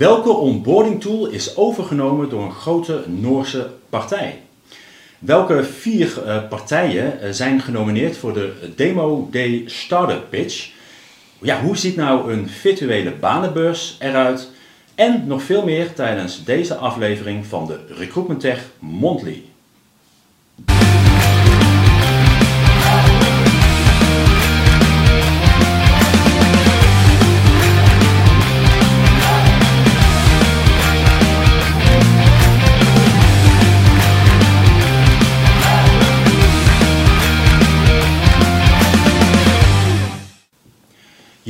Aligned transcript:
Welke 0.00 0.30
onboarding 0.30 1.00
tool 1.00 1.26
is 1.26 1.56
overgenomen 1.56 2.28
door 2.28 2.42
een 2.42 2.52
grote 2.52 3.04
Noorse 3.06 3.70
partij? 3.88 4.40
Welke 5.18 5.64
vier 5.64 6.22
uh, 6.26 6.48
partijen 6.48 7.18
uh, 7.22 7.30
zijn 7.30 7.60
genomineerd 7.60 8.16
voor 8.16 8.32
de 8.32 8.52
Demo 8.76 9.28
Day 9.30 9.62
Startup 9.66 10.30
Pitch? 10.30 10.70
Ja, 11.40 11.60
hoe 11.60 11.76
ziet 11.76 11.96
nou 11.96 12.32
een 12.32 12.48
virtuele 12.48 13.10
banenbeurs 13.10 13.96
eruit? 13.98 14.50
En 14.94 15.26
nog 15.26 15.42
veel 15.42 15.64
meer 15.64 15.92
tijdens 15.92 16.44
deze 16.44 16.74
aflevering 16.74 17.46
van 17.46 17.66
de 17.66 17.78
Recruitment 17.88 18.40
Tech 18.40 18.64
Monthly. 18.78 19.42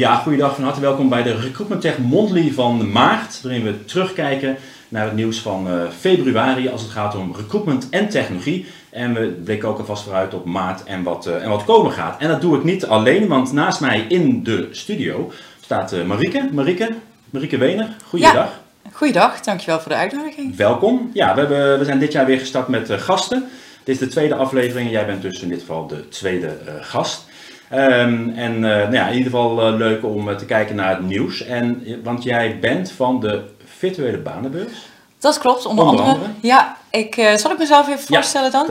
Ja, 0.00 0.16
goeiedag, 0.16 0.54
van 0.54 0.64
harte 0.64 0.80
welkom 0.80 1.08
bij 1.08 1.22
de 1.22 1.36
Recruitment 1.36 1.80
Tech 1.80 1.98
Monthly 1.98 2.52
van 2.52 2.92
maart, 2.92 3.40
waarin 3.42 3.64
we 3.64 3.84
terugkijken 3.84 4.56
naar 4.88 5.04
het 5.04 5.14
nieuws 5.14 5.40
van 5.40 5.68
uh, 5.68 5.82
februari 5.98 6.68
als 6.68 6.82
het 6.82 6.90
gaat 6.90 7.16
om 7.16 7.34
recruitment 7.36 7.88
en 7.90 8.08
technologie. 8.08 8.66
En 8.90 9.14
we 9.14 9.26
blikken 9.26 9.68
ook 9.68 9.78
alvast 9.78 10.02
vooruit 10.02 10.34
op 10.34 10.44
maart 10.44 10.84
en 10.84 11.02
wat, 11.02 11.26
uh, 11.26 11.42
en 11.42 11.48
wat 11.48 11.64
komen 11.64 11.92
gaat. 11.92 12.20
En 12.20 12.28
dat 12.28 12.40
doe 12.40 12.56
ik 12.56 12.64
niet 12.64 12.86
alleen, 12.86 13.28
want 13.28 13.52
naast 13.52 13.80
mij 13.80 14.04
in 14.08 14.42
de 14.42 14.68
studio 14.70 15.32
staat 15.60 15.92
uh, 15.92 16.04
Marieke. 16.04 16.48
Marieke, 16.52 16.88
Marieke 17.30 17.58
Wener, 17.58 17.96
goeiedag. 18.04 18.34
Ja, 18.34 18.90
goeiedag, 18.92 19.40
dankjewel 19.40 19.80
voor 19.80 19.92
de 19.92 19.98
uitnodiging. 19.98 20.56
Welkom. 20.56 21.10
Ja, 21.12 21.34
we, 21.34 21.40
hebben, 21.40 21.78
we 21.78 21.84
zijn 21.84 21.98
dit 21.98 22.12
jaar 22.12 22.26
weer 22.26 22.38
gestart 22.38 22.68
met 22.68 22.90
gasten. 22.92 23.48
Dit 23.84 23.94
is 23.94 24.00
de 24.00 24.08
tweede 24.08 24.34
aflevering 24.34 24.86
en 24.86 24.92
jij 24.92 25.06
bent 25.06 25.22
dus 25.22 25.40
in 25.40 25.48
dit 25.48 25.60
geval 25.60 25.86
de 25.86 26.08
tweede 26.08 26.58
gast. 26.80 27.28
Um, 27.72 28.32
en 28.36 28.54
uh, 28.54 28.60
nou 28.60 28.92
ja, 28.92 29.06
in 29.06 29.16
ieder 29.16 29.30
geval 29.30 29.72
uh, 29.72 29.78
leuk 29.78 30.04
om 30.04 30.28
uh, 30.28 30.36
te 30.36 30.44
kijken 30.44 30.76
naar 30.76 30.88
het 30.88 31.02
nieuws. 31.02 31.42
En, 31.44 31.84
want 32.02 32.22
jij 32.22 32.58
bent 32.58 32.92
van 32.92 33.20
de 33.20 33.42
virtuele 33.64 34.18
banenbeurs. 34.18 34.88
Dat 35.18 35.38
klopt, 35.38 35.66
onder, 35.66 35.84
Onder 35.84 36.04
andere. 36.04 36.18
andere. 36.18 36.38
Ja, 36.48 36.76
ik, 36.90 37.14
zal 37.36 37.50
ik 37.50 37.58
mezelf 37.58 37.88
even 37.88 38.14
voorstellen 38.14 38.50
dan? 38.50 38.66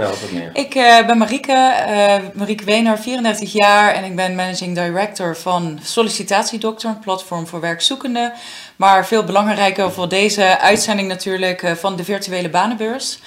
Ik 0.53 0.73
ben 1.07 1.17
Marieke, 1.17 1.73
Marieke 2.33 2.63
Wener, 2.63 2.97
34 2.97 3.51
jaar 3.53 3.93
en 3.93 4.03
ik 4.03 4.15
ben 4.15 4.35
managing 4.35 4.75
director 4.75 5.37
van 5.37 5.79
Sollicitatiedokter, 5.81 6.89
een 6.89 6.99
platform 6.99 7.47
voor 7.47 7.59
werkzoekenden. 7.59 8.33
Maar 8.75 9.07
veel 9.07 9.23
belangrijker 9.23 9.91
voor 9.91 10.09
deze 10.09 10.59
uitzending 10.59 11.07
natuurlijk 11.07 11.73
van 11.75 11.95
de 11.95 12.03
virtuele 12.03 12.49
banenbeurs. 12.49 13.19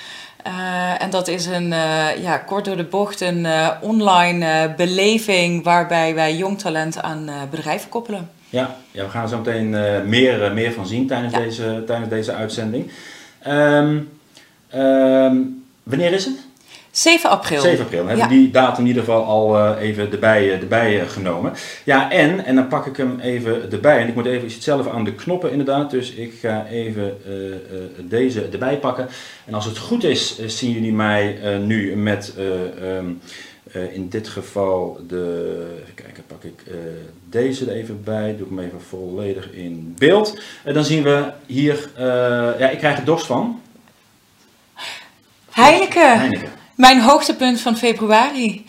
Uh, 0.46 1.02
en 1.02 1.10
dat 1.10 1.28
is 1.28 1.46
een, 1.46 1.70
uh, 1.72 2.22
ja, 2.22 2.38
kort 2.38 2.64
door 2.64 2.76
de 2.76 2.84
bocht, 2.84 3.20
een 3.20 3.44
uh, 3.44 3.68
online 3.80 4.74
beleving 4.76 5.64
waarbij 5.64 6.14
wij 6.14 6.36
jong 6.36 6.58
talent 6.58 7.02
aan 7.02 7.30
bedrijven 7.50 7.88
koppelen. 7.88 8.30
Ja, 8.48 8.76
ja, 8.90 9.04
we 9.04 9.10
gaan 9.10 9.22
er 9.22 9.28
zo 9.28 9.36
meteen 9.38 9.70
meer, 10.08 10.52
meer 10.52 10.72
van 10.72 10.86
zien 10.86 11.06
tijdens, 11.06 11.32
Ja. 11.32 11.38
deze, 11.38 11.82
tijdens 11.86 12.08
deze 12.10 12.32
uitzending. 12.32 12.90
Ehm, 13.42 13.98
ehm, 14.70 15.36
wanneer 15.82 16.12
is 16.12 16.24
het? 16.24 16.34
7 16.92 17.30
april. 17.30 17.60
7 17.60 17.84
april. 17.84 18.02
We 18.02 18.08
hebben 18.08 18.28
Ja. 18.28 18.32
die 18.32 18.50
datum 18.50 18.80
in 18.82 18.86
ieder 18.86 19.02
geval 19.02 19.24
al 19.24 19.58
eh, 19.58 19.88
even 19.88 20.12
erbij, 20.12 20.52
eh, 20.52 20.60
erbij 20.60 21.00
eh, 21.00 21.08
genomen. 21.08 21.52
Ja, 21.84 22.10
en, 22.10 22.44
en 22.44 22.54
dan 22.54 22.68
pak 22.68 22.86
ik 22.86 22.96
hem 22.96 23.20
even 23.20 23.72
erbij. 23.72 23.98
En 23.98 24.08
ik 24.08 24.14
moet 24.14 24.26
even, 24.26 24.44
ik 24.44 24.50
zit 24.50 24.62
zelf 24.62 24.88
aan 24.88 25.04
de 25.04 25.14
knoppen 25.14 25.50
inderdaad. 25.50 25.90
Dus 25.90 26.10
ik 26.10 26.32
ga 26.40 26.66
even 26.66 27.16
deze 27.98 28.48
erbij 28.52 28.78
pakken. 28.78 29.08
En 29.44 29.54
als 29.54 29.64
het 29.64 29.78
goed 29.78 30.04
is, 30.04 30.38
zien 30.46 30.70
jullie 30.72 30.92
mij 30.92 31.38
nu 31.58 31.96
met 31.96 32.34
eh, 32.36 32.96
ehm, 32.96 33.10
eh, 33.72 33.94
in 33.94 34.08
dit 34.08 34.28
geval 34.28 35.00
de. 35.08 35.76
Even 35.82 35.94
kijken, 35.94 36.22
pak 36.26 36.44
ik 36.44 36.62
deze 37.30 37.66
er 37.70 37.72
even 37.72 38.04
bij. 38.04 38.34
Doe 38.36 38.46
ik 38.46 38.56
hem 38.56 38.58
even 38.66 38.80
volledig 38.80 39.50
in 39.52 39.94
beeld. 39.98 40.40
En 40.64 40.74
dan 40.74 40.84
zien 40.84 41.02
we 41.02 41.32
hier. 41.46 41.88
ja, 42.58 42.68
ik 42.70 42.78
krijg 42.78 42.98
er 42.98 43.04
dorst 43.04 43.26
van. 43.26 43.60
Heineken, 45.50 46.18
Heineken. 46.18 46.60
Mijn 46.76 47.00
hoogtepunt 47.00 47.60
van 47.60 47.76
februari. 47.76 48.64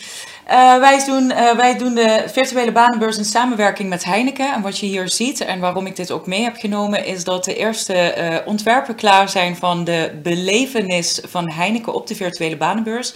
Eh, 0.46 0.78
wij, 0.80 1.04
doen, 1.06 1.32
eh, 1.32 1.56
wij 1.56 1.78
doen 1.78 1.96
de 1.96 2.24
virtuele 2.28 2.72
banenbeurs 2.72 3.18
in 3.18 3.26
samenwerking 3.26 3.90
met 3.90 4.04
Heineken. 4.04 4.54
En 4.54 4.62
wat 4.62 4.80
je 4.80 4.86
hier 4.86 5.10
ziet 5.10 5.42
en 5.42 5.60
waarom 5.60 5.86
ik 5.86 5.96
dit 5.96 6.12
ook 6.12 6.28
mee 6.28 6.44
heb 6.44 6.56
genomen, 6.56 7.06
is 7.06 7.24
dat 7.24 7.44
de 7.44 7.56
eerste 7.56 7.94
eh, 7.94 8.48
ontwerpen 8.48 8.96
klaar 8.96 9.30
zijn 9.30 9.56
van 9.56 9.84
de 9.84 10.20
belevenis 10.24 11.22
van 11.28 11.52
Heineken 11.52 11.94
op 11.94 12.08
de 12.08 12.16
virtuele 12.16 12.58
banenbeurs. 12.58 13.14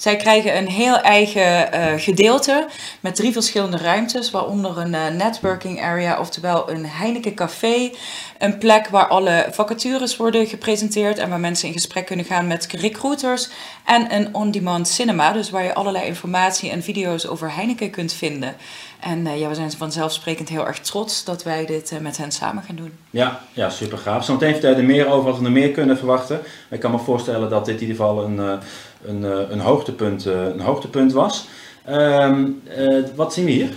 Zij 0.00 0.16
krijgen 0.16 0.56
een 0.56 0.68
heel 0.68 1.00
eigen 1.00 1.72
eh, 1.72 1.92
gedeelte 1.96 2.66
met 3.00 3.14
drie 3.14 3.32
verschillende 3.32 3.76
ruimtes, 3.76 4.30
waaronder 4.30 4.78
een 4.78 4.94
eh, 4.94 5.08
networking 5.08 5.82
area, 5.82 6.20
oftewel 6.20 6.70
een 6.70 6.86
Heineken 6.86 7.34
café. 7.34 7.90
Een 8.38 8.58
plek 8.58 8.88
waar 8.88 9.06
alle 9.06 9.46
vacatures 9.50 10.16
worden 10.16 10.46
gepresenteerd 10.46 11.18
en 11.18 11.28
waar 11.28 11.40
mensen 11.40 11.68
in 11.68 11.74
gesprek 11.74 12.06
kunnen 12.06 12.24
gaan 12.24 12.46
met 12.46 12.66
recruiters. 12.66 13.48
En 13.84 14.14
een 14.14 14.34
on-demand 14.34 14.88
cinema, 14.88 15.32
dus 15.32 15.50
waar 15.50 15.64
je 15.64 15.74
allerlei 15.74 16.06
informatie 16.06 16.70
en 16.70 16.82
video's 16.82 17.26
over 17.26 17.54
Heineken 17.54 17.90
kunt 17.90 18.12
vinden. 18.12 18.54
En 19.00 19.26
eh, 19.26 19.40
ja, 19.40 19.48
we 19.48 19.54
zijn 19.54 19.72
vanzelfsprekend 19.72 20.48
heel 20.48 20.66
erg 20.66 20.78
trots 20.78 21.24
dat 21.24 21.42
wij 21.42 21.66
dit 21.66 21.92
met 22.00 22.16
hen 22.16 22.32
samen 22.32 22.62
gaan 22.62 22.76
doen. 22.76 22.92
Ja, 23.10 23.40
ja, 23.52 23.70
super 23.70 23.98
gaaf. 23.98 24.24
Zometeen 24.24 24.52
vertel 24.52 24.70
je 24.70 24.76
er 24.76 24.84
meer 24.84 25.06
over 25.06 25.30
wat 25.30 25.38
we 25.38 25.44
er 25.44 25.52
meer 25.52 25.70
kunnen 25.70 25.98
verwachten. 25.98 26.40
Ik 26.70 26.80
kan 26.80 26.90
me 26.90 26.98
voorstellen 26.98 27.50
dat 27.50 27.64
dit 27.64 27.74
in 27.74 27.80
ieder 27.80 27.96
geval 27.96 28.24
een, 28.24 28.60
een, 29.04 29.24
eh, 29.24 29.50
een, 29.50 29.60
hoogtepunt, 29.60 30.26
eh, 30.26 30.44
een 30.44 30.60
hoogtepunt 30.60 31.12
was. 31.12 31.48
Ehm, 31.84 32.44
eh, 32.76 33.04
wat 33.14 33.32
zien 33.32 33.44
we 33.44 33.50
hier? 33.50 33.70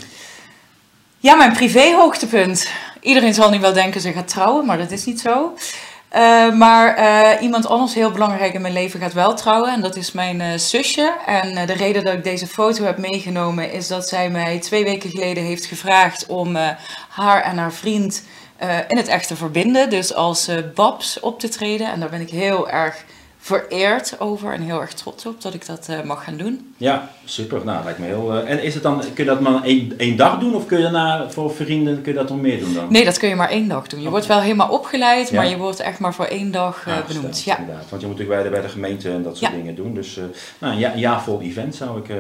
Ja, 1.19 1.35
mijn 1.35 1.53
privé 1.53 1.93
hoogtepunt. 1.95 2.69
Iedereen 3.01 3.33
zal 3.33 3.49
nu 3.49 3.59
wel 3.59 3.73
denken 3.73 4.01
ze 4.01 4.11
gaat 4.11 4.27
trouwen, 4.27 4.65
maar 4.65 4.77
dat 4.77 4.91
is 4.91 5.05
niet 5.05 5.19
zo. 5.19 5.53
Maar 6.53 7.41
iemand 7.41 7.65
anders 7.65 7.93
heel 7.93 8.11
belangrijk 8.11 8.53
in 8.53 8.61
mijn 8.61 8.73
leven 8.73 8.99
gaat 8.99 9.13
wel 9.13 9.35
trouwen 9.35 9.73
en 9.73 9.81
dat 9.81 9.95
is 9.95 10.11
mijn 10.11 10.59
zusje. 10.59 11.13
En 11.25 11.65
de 11.65 11.73
reden 11.73 12.03
dat 12.03 12.13
ik 12.13 12.23
deze 12.23 12.47
foto 12.47 12.83
heb 12.83 12.97
meegenomen 12.97 13.71
is 13.71 13.87
dat 13.87 14.07
zij 14.07 14.29
mij 14.29 14.59
twee 14.59 14.83
weken 14.83 15.09
geleden 15.09 15.43
heeft 15.43 15.65
gevraagd 15.65 16.25
om 16.25 16.55
haar 17.09 17.41
en 17.41 17.57
haar 17.57 17.73
vriend 17.73 18.23
in 18.87 18.97
het 18.97 19.07
echt 19.07 19.27
te 19.27 19.35
verbinden. 19.35 19.89
Dus 19.89 20.13
als 20.13 20.49
babs 20.75 21.19
op 21.19 21.39
te 21.39 21.49
treden. 21.49 21.91
En 21.91 21.99
daar 21.99 22.09
ben 22.09 22.21
ik 22.21 22.29
heel 22.29 22.69
erg 22.69 23.03
vereerd 23.47 24.15
over 24.19 24.53
en 24.53 24.61
heel 24.61 24.81
erg 24.81 24.93
trots 24.93 25.25
op 25.25 25.41
dat 25.41 25.53
ik 25.53 25.65
dat 25.65 25.85
eh, 25.89 26.01
mag 26.01 26.23
gaan 26.23 26.37
doen. 26.37 26.73
Ja, 26.77 27.09
super. 27.25 27.61
Nou, 27.65 27.83
lijkt 27.83 27.99
me 27.99 28.05
heel. 28.05 28.33
eh, 28.33 28.49
en 28.51 28.63
is 28.63 28.73
het 28.73 28.83
dan, 28.83 28.99
kun 28.99 29.23
je 29.23 29.29
dat 29.29 29.39
maar 29.39 29.63
één, 29.63 29.93
één 29.97 30.15
dag 30.17 30.39
doen 30.39 30.55
of 30.55 30.65
kun 30.65 30.77
je 30.77 30.83
daarna 30.83 31.29
voor 31.29 31.51
vrienden 31.51 32.01
kun 32.01 32.11
je 32.11 32.17
dat 32.17 32.29
nog 32.29 32.41
meer 32.41 32.59
doen 32.59 32.73
dan? 32.73 32.85
Nee, 32.89 33.05
dat 33.05 33.17
kun 33.17 33.29
je 33.29 33.35
maar 33.35 33.49
één 33.49 33.67
dag 33.67 33.87
doen. 33.87 34.01
Je 34.01 34.09
wordt 34.09 34.25
wel 34.25 34.41
helemaal 34.41 34.69
opgeleid, 34.69 35.29
Ja. 35.29 35.35
maar 35.35 35.47
je 35.49 35.57
wordt 35.57 35.79
echt 35.79 35.99
maar 35.99 36.13
voor 36.13 36.25
één 36.25 36.51
dag 36.51 36.83
eh, 36.87 36.93
benoemd. 37.07 37.43
Ja. 37.43 37.57
inderdaad. 37.57 37.89
Want 37.89 38.01
je 38.01 38.07
moet 38.07 38.17
natuurlijk 38.17 38.29
bij 38.29 38.43
de, 38.43 38.49
bij 38.49 38.61
de 38.67 38.73
gemeente 38.73 39.09
en 39.11 39.23
dat 39.23 39.37
soort 39.37 39.51
Ja. 39.51 39.57
dingen 39.57 39.75
doen. 39.75 39.93
Dus 39.93 40.19
nou, 40.59 40.73
een 40.73 40.79
ja, 40.79 40.91
jaar 40.95 41.21
vol 41.21 41.41
event 41.41 41.75
zou 41.75 41.97
ik, 41.99 42.15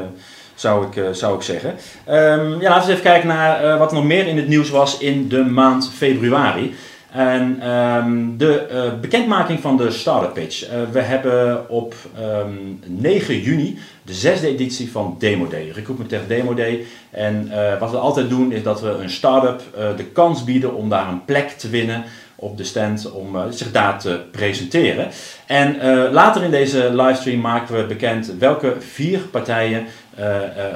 zou 0.55 0.85
ik, 0.87 1.15
zou 1.15 1.35
ik 1.35 1.41
zeggen. 1.41 1.75
Ehm, 2.05 2.51
ja, 2.61 2.69
laten 2.69 2.69
we 2.69 2.73
eens 2.75 2.87
even 2.87 3.01
kijken 3.01 3.27
naar 3.27 3.63
eh, 3.63 3.77
wat 3.79 3.89
er 3.89 3.95
nog 3.95 4.05
meer 4.05 4.27
in 4.27 4.37
het 4.37 4.47
nieuws 4.47 4.69
was 4.69 4.97
in 4.97 5.27
de 5.29 5.43
maand 5.43 5.89
februari. 5.93 6.75
En 7.13 7.57
ehm, 7.61 8.37
de 8.37 8.59
eh, 8.59 8.99
bekendmaking 9.01 9.59
van 9.59 9.77
de 9.77 9.91
Startup 9.91 10.33
Pitch. 10.33 10.67
Eh, 10.67 10.81
we 10.91 10.99
hebben 10.99 11.69
op 11.69 11.95
ehm, 12.19 12.51
9 12.85 13.39
juni 13.39 13.77
de 14.03 14.13
zesde 14.13 14.47
editie 14.47 14.91
van 14.91 15.15
Demo 15.19 15.47
Day, 15.47 15.71
Recruitment 15.73 16.09
Tech 16.09 16.27
Demo 16.27 16.53
Day. 16.53 16.85
En 17.11 17.47
eh, 17.51 17.79
wat 17.79 17.91
we 17.91 17.97
altijd 17.97 18.29
doen 18.29 18.51
is 18.51 18.63
dat 18.63 18.81
we 18.81 18.89
een 18.89 19.09
start-up 19.09 19.61
de 19.97 20.03
kans 20.03 20.43
bieden 20.43 20.75
om 20.75 20.89
daar 20.89 21.07
een 21.07 21.25
plek 21.25 21.49
te 21.49 21.69
winnen 21.69 22.03
op 22.35 22.57
de 22.57 22.63
stand 22.63 23.11
om 23.11 23.37
zich 23.49 23.71
daar 23.71 23.99
te 23.99 24.21
presenteren. 24.31 25.07
En 25.45 25.77
later 26.11 26.43
in 26.43 26.51
deze 26.51 26.89
livestream 26.95 27.39
maken 27.39 27.75
we 27.75 27.85
bekend 27.85 28.33
welke 28.39 28.75
vier 28.79 29.19
partijen 29.19 29.85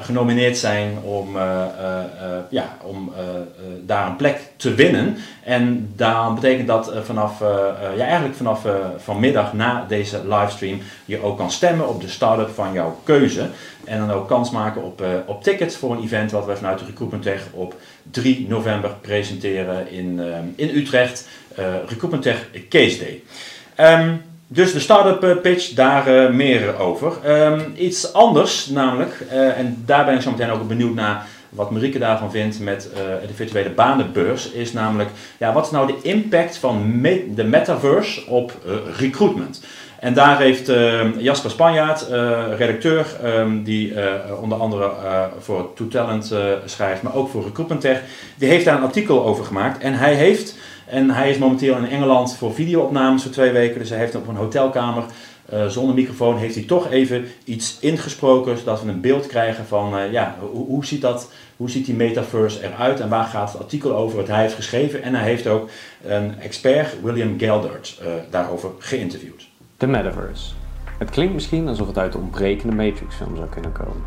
genomineerd 0.00 0.58
zijn 0.58 0.98
om, 1.02 1.36
eh, 1.36 1.42
eh, 1.42 1.98
eh, 1.98 2.38
ja, 2.50 2.76
om 2.82 3.12
eh, 3.16 3.22
eh, 3.24 3.40
daar 3.86 4.06
een 4.06 4.16
plek 4.16 4.40
te 4.56 4.74
winnen. 4.74 5.16
En 5.44 5.92
dan 5.96 6.34
betekent 6.34 6.66
dat 6.68 6.92
eh, 6.92 7.00
vanaf, 7.00 7.40
eh, 7.40 7.48
eh, 7.48 7.96
ja, 7.96 8.04
eigenlijk 8.04 8.34
vanaf 8.34 8.64
eh, 8.64 8.72
vanmiddag 8.96 9.52
na 9.52 9.84
deze 9.88 10.20
livestream 10.28 10.80
je 11.04 11.22
ook 11.22 11.36
kan 11.36 11.50
stemmen 11.50 11.88
op 11.88 12.00
de 12.00 12.08
start-up 12.08 12.48
van 12.54 12.72
jouw 12.72 12.98
keuze. 13.04 13.46
En 13.84 13.98
dan 13.98 14.10
ook 14.10 14.28
kans 14.28 14.50
maken 14.50 14.82
op, 14.82 15.00
eh, 15.00 15.08
op 15.26 15.42
tickets 15.42 15.76
voor 15.76 15.92
een 15.92 16.02
event 16.02 16.30
wat 16.30 16.46
we 16.46 16.56
vanuit 16.56 16.78
de 16.78 16.84
Recruitment 16.84 17.22
Tech 17.22 17.42
op 17.52 17.74
3 18.10 18.46
november 18.48 18.90
presenteren 19.00 19.90
in, 19.90 20.20
eh, 20.20 20.66
in 20.66 20.76
Utrecht. 20.76 21.28
eh 21.54 21.64
Recruitment 21.86 22.22
Tech 22.22 22.46
Case 22.68 22.98
Day. 22.98 23.22
Ehm, 23.74 24.14
dus 24.50 24.72
de 24.72 24.80
start-up 24.80 25.22
eh, 25.22 25.40
pitch, 25.42 25.72
daar 25.72 26.06
eh, 26.06 26.30
meer 26.30 26.78
over. 26.78 27.12
Ehm, 27.24 27.60
iets 27.76 28.12
anders 28.12 28.66
namelijk, 28.66 29.24
eh, 29.30 29.58
en 29.58 29.82
daar 29.86 30.04
ben 30.04 30.14
ik 30.14 30.20
zo 30.20 30.30
meteen 30.30 30.50
ook 30.50 30.68
benieuwd 30.68 30.94
naar 30.94 31.26
wat 31.48 31.70
Marieke 31.70 31.98
daarvan 31.98 32.30
vindt 32.30 32.60
met 32.60 32.90
de 33.26 33.34
virtuele 33.34 33.70
banenbeurs, 33.70 34.50
is 34.50 34.72
namelijk, 34.72 35.10
ja, 35.38 35.52
wat 35.52 35.64
is 35.64 35.70
nou 35.70 35.86
de 35.86 36.08
impact 36.08 36.56
van 36.56 37.02
de 37.34 37.44
metaverse 37.44 38.26
op 38.26 38.52
recruitment? 38.98 39.64
En 40.00 40.14
daar 40.14 40.38
heeft 40.38 40.70
Jasper 41.18 41.50
Spanjaard, 41.50 42.06
redacteur, 42.56 43.06
ehm, 43.22 43.62
die 43.62 43.92
onder 44.40 44.58
andere 44.58 44.90
voor 45.40 45.74
To 45.74 45.88
Talent 45.88 46.34
schrijft, 46.64 47.02
maar 47.02 47.14
ook 47.14 47.28
voor 47.28 47.44
Recruitment 47.44 47.80
Tech, 47.80 48.00
die 48.34 48.48
heeft 48.48 48.64
daar 48.64 48.76
een 48.76 48.82
artikel 48.82 49.24
over 49.24 49.44
gemaakt. 49.44 49.82
En 49.82 49.94
hij 49.94 50.14
heeft 50.14 50.54
en 50.90 51.10
hij 51.10 51.30
is 51.30 51.38
momenteel 51.38 51.76
in 51.76 51.88
Engeland 51.88 52.36
voor 52.36 52.54
videoopnames 52.54 53.22
voor 53.22 53.32
twee 53.32 53.50
weken. 53.50 53.78
Dus 53.78 53.88
hij 53.88 53.98
heeft 53.98 54.14
op 54.14 54.28
een 54.28 54.36
hotelkamer 54.36 55.04
uh, 55.52 55.66
zonder 55.66 55.94
microfoon 55.94 56.36
heeft 56.36 56.54
hij 56.54 56.64
toch 56.64 56.90
even 56.90 57.26
iets 57.44 57.78
ingesproken, 57.80 58.58
zodat 58.58 58.82
we 58.82 58.88
een 58.88 59.00
beeld 59.00 59.26
krijgen 59.26 59.66
van 59.66 59.98
uh, 59.98 60.12
ja, 60.12 60.36
hoe, 60.52 60.66
hoe, 60.66 60.86
ziet 60.86 61.00
dat, 61.00 61.30
hoe 61.56 61.70
ziet 61.70 61.86
die 61.86 61.94
metaverse 61.94 62.64
eruit 62.64 63.00
en 63.00 63.08
waar 63.08 63.24
gaat 63.24 63.52
het 63.52 63.60
artikel 63.60 63.96
over 63.96 64.16
wat 64.16 64.28
hij 64.28 64.42
heeft 64.42 64.54
geschreven. 64.54 65.02
En 65.02 65.14
hij 65.14 65.24
heeft 65.24 65.46
ook 65.46 65.68
een 66.04 66.40
expert, 66.40 67.02
William 67.02 67.38
Geldert, 67.38 68.00
uh, 68.02 68.08
daarover 68.30 68.70
geïnterviewd. 68.78 69.48
De 69.76 69.86
metaverse. 69.86 70.52
Het 70.98 71.10
klinkt 71.10 71.34
misschien 71.34 71.68
alsof 71.68 71.86
het 71.86 71.98
uit 71.98 72.12
de 72.12 72.18
ontbrekende 72.18 72.74
Matrix-film 72.74 73.36
zou 73.36 73.48
kunnen 73.48 73.72
komen. 73.72 74.02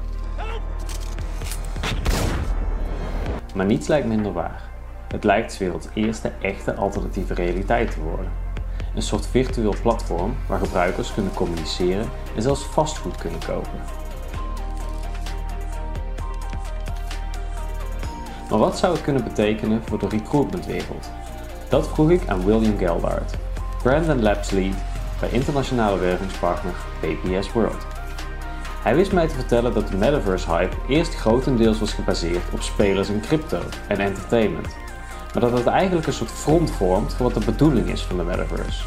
Maar 3.56 3.66
niets 3.66 3.88
lijkt 3.88 4.08
minder 4.08 4.34
waar. 4.34 4.71
Het 5.12 5.24
lijkt 5.24 5.58
werelds 5.58 5.88
eerste 5.94 6.32
echte 6.42 6.74
alternatieve 6.74 7.34
realiteit 7.34 7.92
te 7.92 8.00
worden. 8.00 8.32
Een 8.96 9.02
soort 9.02 9.28
virtueel 9.28 9.76
platform 9.82 10.36
waar 10.48 10.60
gebruikers 10.60 11.14
kunnen 11.14 11.34
communiceren 11.34 12.10
en 12.36 12.42
zelfs 12.42 12.66
vastgoed 12.66 13.16
kunnen 13.16 13.40
kopen. 13.46 13.80
Maar 18.50 18.60
wat 18.60 18.78
zou 18.78 18.94
het 18.94 19.04
kunnen 19.04 19.24
betekenen 19.24 19.82
voor 19.86 20.00
de 20.00 20.08
recruitmentwereld? 20.08 21.10
Dat 21.70 21.88
vroeg 21.88 22.10
ik 22.10 22.28
aan 22.28 22.46
William 22.46 22.78
Geldart, 22.78 23.38
Brandon 23.84 24.22
Labs 24.22 24.50
Lead 24.50 24.76
bij 25.20 25.30
internationale 25.30 25.98
wervingspartner 25.98 26.74
PPS 27.00 27.52
World. 27.52 27.88
Hij 28.84 28.96
wist 28.96 29.12
mij 29.12 29.28
te 29.28 29.36
vertellen 29.36 29.74
dat 29.74 29.88
de 29.88 29.98
metaverse 29.98 30.52
hype 30.52 30.76
eerst 30.88 31.16
grotendeels 31.16 31.80
was 31.80 31.94
gebaseerd 31.94 32.54
op 32.54 32.62
spelers 32.62 33.10
in 33.10 33.22
crypto 33.22 33.60
en 33.88 34.00
entertainment 34.00 34.81
maar 35.34 35.42
dat 35.42 35.52
het 35.52 35.68
eigenlijk 35.68 36.08
een 36.08 36.14
soort 36.14 36.32
front 36.32 36.72
vormt 36.72 37.14
voor 37.14 37.32
wat 37.32 37.44
de 37.44 37.52
bedoeling 37.52 37.90
is 37.90 38.02
van 38.02 38.18
de 38.18 38.24
metaverse. 38.24 38.84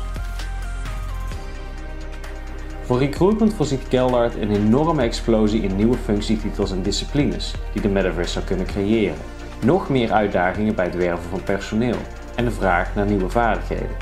Voor 2.85 2.99
recruitment 2.99 3.55
voorziet 3.55 3.83
Geldart 3.89 4.35
een 4.35 4.51
enorme 4.51 5.03
explosie 5.03 5.63
in 5.63 5.77
nieuwe 5.77 5.97
functietitels 5.97 6.71
en 6.71 6.83
disciplines 6.83 7.55
die 7.73 7.83
de 7.83 7.89
metaverse 7.89 8.33
zou 8.33 8.45
kunnen 8.45 8.67
creëren. 8.67 9.17
Nog 9.65 9.89
meer 9.89 10.13
uitdagingen 10.13 10.75
bij 10.75 10.85
het 10.85 10.97
werven 10.97 11.31
van 11.31 11.43
personeel 11.43 11.97
en 12.35 12.45
de 12.45 12.51
vraag 12.51 12.95
naar 12.95 13.07
nieuwe 13.07 13.31
vaardigheden. 13.31 13.97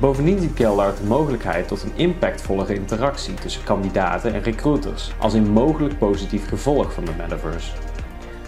Bovendien 0.00 0.40
ziet 0.40 0.56
Geldart 0.56 0.96
de 0.98 1.04
mogelijkheid 1.04 1.68
tot 1.68 1.82
een 1.82 1.92
impactvollere 1.94 2.74
interactie 2.74 3.34
tussen 3.34 3.64
kandidaten 3.64 4.34
en 4.34 4.42
recruiters 4.42 5.12
als 5.18 5.34
een 5.34 5.50
mogelijk 5.50 5.98
positief 5.98 6.48
gevolg 6.48 6.92
van 6.92 7.04
de 7.04 7.12
metaverse. 7.18 7.72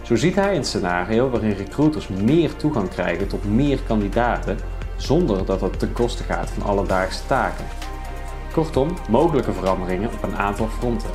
Zo 0.09 0.17
ziet 0.17 0.35
hij 0.35 0.57
een 0.57 0.65
scenario 0.65 1.31
waarin 1.31 1.53
recruiters 1.53 2.09
meer 2.09 2.57
toegang 2.57 2.89
krijgen 2.89 3.29
tot 3.29 3.45
meer 3.45 3.79
kandidaten 3.87 4.59
zonder 4.97 5.47
dat 5.47 5.61
dat 5.61 5.79
ten 5.79 5.93
koste 5.93 6.23
gaat 6.23 6.51
van 6.51 6.63
alledaagse 6.63 7.27
taken. 7.27 7.65
Kortom, 8.53 8.97
mogelijke 9.09 9.53
veranderingen 9.53 10.11
op 10.13 10.23
een 10.23 10.37
aantal 10.37 10.69
fronten. 10.69 11.11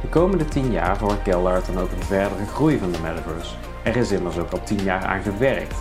De 0.00 0.08
komende 0.08 0.44
10 0.44 0.70
jaar 0.70 0.96
verwacht 0.96 1.22
Geldart 1.22 1.66
dan 1.66 1.78
ook 1.78 1.90
een 1.92 2.02
verdere 2.02 2.46
groei 2.46 2.78
van 2.78 2.92
de 2.92 2.98
metaverse. 2.98 3.54
Er 3.82 3.96
is 3.96 4.10
immers 4.12 4.38
ook 4.38 4.50
al 4.50 4.62
10 4.62 4.82
jaar 4.82 5.04
aan 5.04 5.22
gewerkt. 5.22 5.74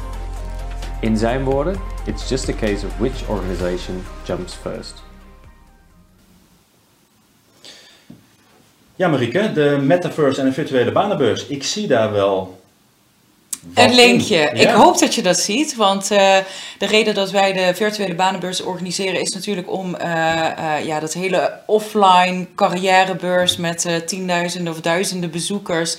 In 0.99 1.17
zijn 1.17 1.43
woorden, 1.43 1.75
it's 2.05 2.29
just 2.29 2.49
a 2.49 2.53
case 2.53 2.85
of 2.85 2.97
which 2.97 3.29
organization 3.29 4.03
jumps 4.23 4.53
first. 4.53 5.10
Ja, 9.01 9.07
Marieke, 9.07 9.51
de 9.53 9.77
metaverse 9.81 10.39
en 10.39 10.45
de 10.45 10.53
virtuele 10.53 10.91
banenbeurs. 10.91 11.47
Ik 11.47 11.63
zie 11.63 11.87
daar 11.87 12.11
wel. 12.11 12.59
Een 13.73 13.95
linkje. 13.95 14.37
Ik 14.53 14.67
hoop 14.67 14.99
dat 14.99 15.15
je 15.15 15.21
dat 15.21 15.39
ziet, 15.39 15.75
want 15.75 16.11
uh, 16.11 16.37
de 16.77 16.85
reden 16.85 17.13
dat 17.13 17.31
wij 17.31 17.53
de 17.53 17.75
virtuele 17.75 18.15
banenbeurs 18.15 18.61
organiseren 18.61 19.21
is 19.21 19.33
natuurlijk 19.33 19.71
om 19.71 19.95
uh, 19.95 20.05
uh, 20.05 20.85
ja, 20.85 20.99
dat 20.99 21.13
hele 21.13 21.53
offline 21.65 22.47
carrièrebeurs 22.55 23.57
met 23.57 24.01
tienduizenden 24.05 24.73
of 24.73 24.81
duizenden 24.81 25.31
bezoekers 25.31 25.97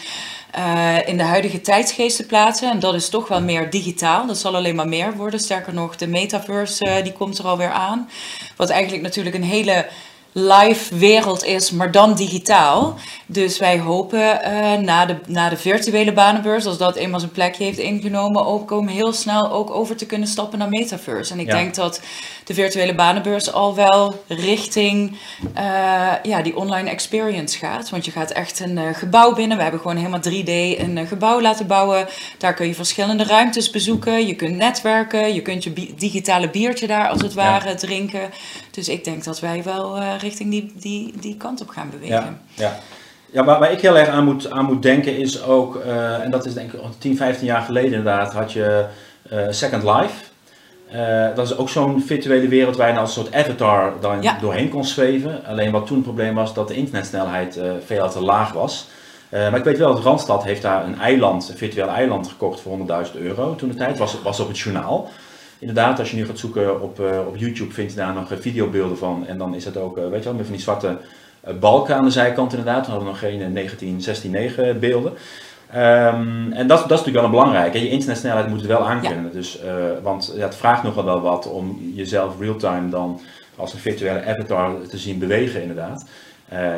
in 1.07 1.17
de 1.17 1.25
huidige 1.25 1.61
tijdsgeest 1.61 2.17
te 2.17 2.27
plaatsen. 2.27 2.71
En 2.71 2.79
dat 2.79 2.95
is 2.95 3.09
toch 3.09 3.29
wel 3.29 3.41
meer 3.41 3.71
digitaal. 3.71 4.27
Dat 4.27 4.39
zal 4.39 4.57
alleen 4.57 4.75
maar 4.75 4.89
meer 4.89 5.17
worden. 5.17 5.41
Sterker 5.41 5.75
nog, 5.75 5.97
de 5.97 6.07
metaverse 6.07 7.01
die 7.03 7.13
komt 7.13 7.39
er 7.39 7.47
alweer 7.47 7.71
aan. 7.71 8.09
Wat 8.57 8.71
eigenlijk 8.71 9.03
natuurlijk 9.03 9.37
een 9.37 9.45
hele 9.45 9.87
live 10.33 10.97
wereld 10.97 11.45
is, 11.45 11.71
maar 11.71 11.91
dan 11.91 12.15
digitaal. 12.15 12.95
Dus 13.27 13.59
wij 13.59 13.79
hopen 13.79 14.19
uh, 14.21 14.73
na, 14.75 15.07
de, 15.07 15.17
na 15.27 15.49
de 15.49 15.57
virtuele 15.57 16.13
banenbeurs, 16.13 16.67
als 16.67 16.79
dat 16.79 16.97
eenmaal 16.97 17.21
zijn 17.21 17.33
plekje 17.33 17.65
heeft 17.65 17.79
ingenomen, 17.79 18.47
ook 18.47 18.71
om 18.71 18.87
heel 18.87 19.13
snel 19.13 19.51
ook 19.51 19.71
over 19.71 19.97
te 19.97 20.07
kunnen 20.07 20.29
stappen 20.29 20.59
naar 20.59 20.69
metaverse. 20.69 21.33
En 21.33 21.41
ik 21.41 21.51
denk 21.51 21.75
dat 21.75 22.01
de 22.45 22.55
virtuele 22.55 22.95
banenbeurs 22.95 23.53
al 23.53 23.75
wel 23.75 24.25
richting 24.29 25.11
uh, 25.59 26.13
ja, 26.23 26.43
die 26.43 26.57
online 26.57 26.91
experience 26.91 27.59
gaat. 27.59 27.91
Want 27.91 28.05
je 28.05 28.11
gaat 28.11 28.31
echt 28.31 28.61
een 28.61 28.77
uh, 28.77 28.83
gebouw 28.93 29.35
binnen. 29.35 29.57
We 29.57 29.63
hebben 29.63 29.81
gewoon 29.81 29.97
helemaal 29.97 30.21
3D 30.21 30.81
een 30.81 31.07
gebouw 31.07 31.41
laten 31.41 31.67
bouwen. 31.67 32.07
Daar 32.39 32.55
kun 32.55 32.67
je 32.67 32.75
verschillende 32.75 33.25
ruimtes 33.25 33.71
bezoeken. 33.71 34.27
Je 34.27 34.35
kunt 34.35 34.57
netwerken. 34.57 35.35
Je 35.35 35.43
kunt 35.43 35.65
je 35.65 35.95
digitale 35.97 36.51
biertje 36.51 36.87
daar 36.87 37.09
als 37.09 37.23
het 37.23 37.35
ware 37.35 37.75
drinken. 37.75 38.31
Dus 38.71 38.89
ik 38.89 39.05
denk 39.05 39.25
dat 39.25 39.41
wij 39.41 39.63
wel 39.63 40.03
richting 40.21 40.51
die, 40.51 40.73
die, 40.75 41.15
die 41.21 41.37
kant 41.37 41.61
op 41.61 41.69
gaan 41.69 41.91
bewegen. 41.91 42.41
Ja, 42.55 42.65
ja. 42.65 42.79
ja 43.31 43.45
waar, 43.45 43.59
waar 43.59 43.73
ik 43.73 43.81
heel 43.81 43.99
erg 43.99 44.09
aan 44.09 44.25
moet, 44.25 44.51
aan 44.51 44.65
moet 44.65 44.83
denken 44.83 45.17
is 45.17 45.43
ook, 45.43 45.77
uh, 45.77 46.25
en 46.25 46.31
dat 46.31 46.47
is 46.47 46.55
denk 46.55 46.73
ik 46.73 46.81
10, 46.99 47.17
15 47.17 47.47
jaar 47.47 47.63
geleden 47.63 47.93
inderdaad, 47.93 48.33
had 48.33 48.53
je 48.53 48.87
uh, 49.33 49.47
Second 49.51 49.83
Life. 49.83 50.32
Uh, 50.95 51.27
dat 51.35 51.47
is 51.47 51.57
ook 51.57 51.69
zo'n 51.69 52.03
virtuele 52.03 52.49
wereld 52.49 52.77
waar 52.77 52.93
je 52.93 52.99
als 52.99 53.17
een 53.17 53.23
soort 53.23 53.35
avatar 53.35 53.93
dan 54.01 54.23
ja. 54.23 54.39
doorheen 54.41 54.69
kon 54.69 54.85
zweven. 54.85 55.45
Alleen 55.45 55.71
wat 55.71 55.87
toen 55.87 55.97
het 55.97 56.05
probleem 56.05 56.35
was 56.35 56.55
dat 56.55 56.69
de 56.69 56.75
internetsnelheid 56.75 57.61
veel 57.87 58.11
te 58.11 58.21
laag 58.21 58.53
was. 58.53 58.89
maar 59.31 59.57
ik 59.57 59.65
weet 59.65 59.79
wel 59.79 59.95
dat 59.95 60.05
Randstad 60.05 60.45
heeft 60.45 60.63
daar 60.63 60.85
een 60.85 61.01
eiland, 61.01 61.49
een 61.49 61.57
virtueel 61.57 61.89
eiland 61.89 62.29
gekocht 62.29 62.61
voor 62.61 62.79
100.000 62.79 63.21
euro 63.21 63.55
toen 63.55 63.69
de 63.69 63.75
tijd. 63.75 63.99
Was, 63.99 64.23
was 64.23 64.41
op 64.41 64.49
het 64.49 64.59
journaal 64.59 65.11
inderdaad, 65.63 65.99
als 65.99 66.11
je 66.11 66.17
nu 66.17 66.27
gaat 66.27 66.39
zoeken 66.39 66.83
op, 66.83 67.01
uh, 67.01 67.27
op 67.27 67.37
YouTube, 67.37 67.73
vind 67.73 67.91
je 67.91 67.97
daar 67.97 68.15
nog 68.15 68.33
videobeelden 68.41 68.99
van. 68.99 69.27
En 69.27 69.39
dan 69.39 69.55
is 69.55 69.65
het 69.65 69.77
ook, 69.77 69.99
uh, 69.99 70.09
weet 70.09 70.19
je 70.19 70.25
wel, 70.25 70.35
met 70.35 70.45
van 70.45 70.55
die 70.55 70.63
zwarte 70.63 70.97
uh, 71.49 71.55
balken 71.59 71.97
aan 71.97 72.05
de 72.05 72.11
zijkant 72.11 72.51
inderdaad. 72.51 72.85
We 72.87 72.91
hadden 72.91 73.09
nog 73.09 73.19
geen 73.19 73.59
1916-9 74.77 74.79
beelden. 74.79 75.13
Um, 75.75 76.53
en 76.53 76.67
dat, 76.67 76.89
dat 76.89 76.99
is 76.99 77.05
natuurlijk 77.05 77.17
wel 77.17 77.25
een 77.25 77.31
belangrijke. 77.31 77.81
Je 77.81 77.89
internetsnelheid 77.89 78.49
moet 78.49 78.59
het 78.59 78.67
wel 78.67 78.89
aankunnen. 78.89 79.25
Ja. 79.25 79.31
Dus, 79.33 79.59
want 80.03 80.33
ja, 80.37 80.43
het 80.43 80.57
vraagt 80.57 80.83
nogal 80.83 81.05
wel 81.05 81.21
wat 81.21 81.51
om 81.51 81.93
jezelf 81.95 82.41
real-time 82.41 82.89
dan 82.89 83.21
als 83.57 83.73
een 83.73 83.79
virtuele 83.79 84.25
avatar 84.25 84.71
te 84.89 84.99
zien 84.99 85.19
bewegen 85.19 85.63
inderdaad. 85.63 86.07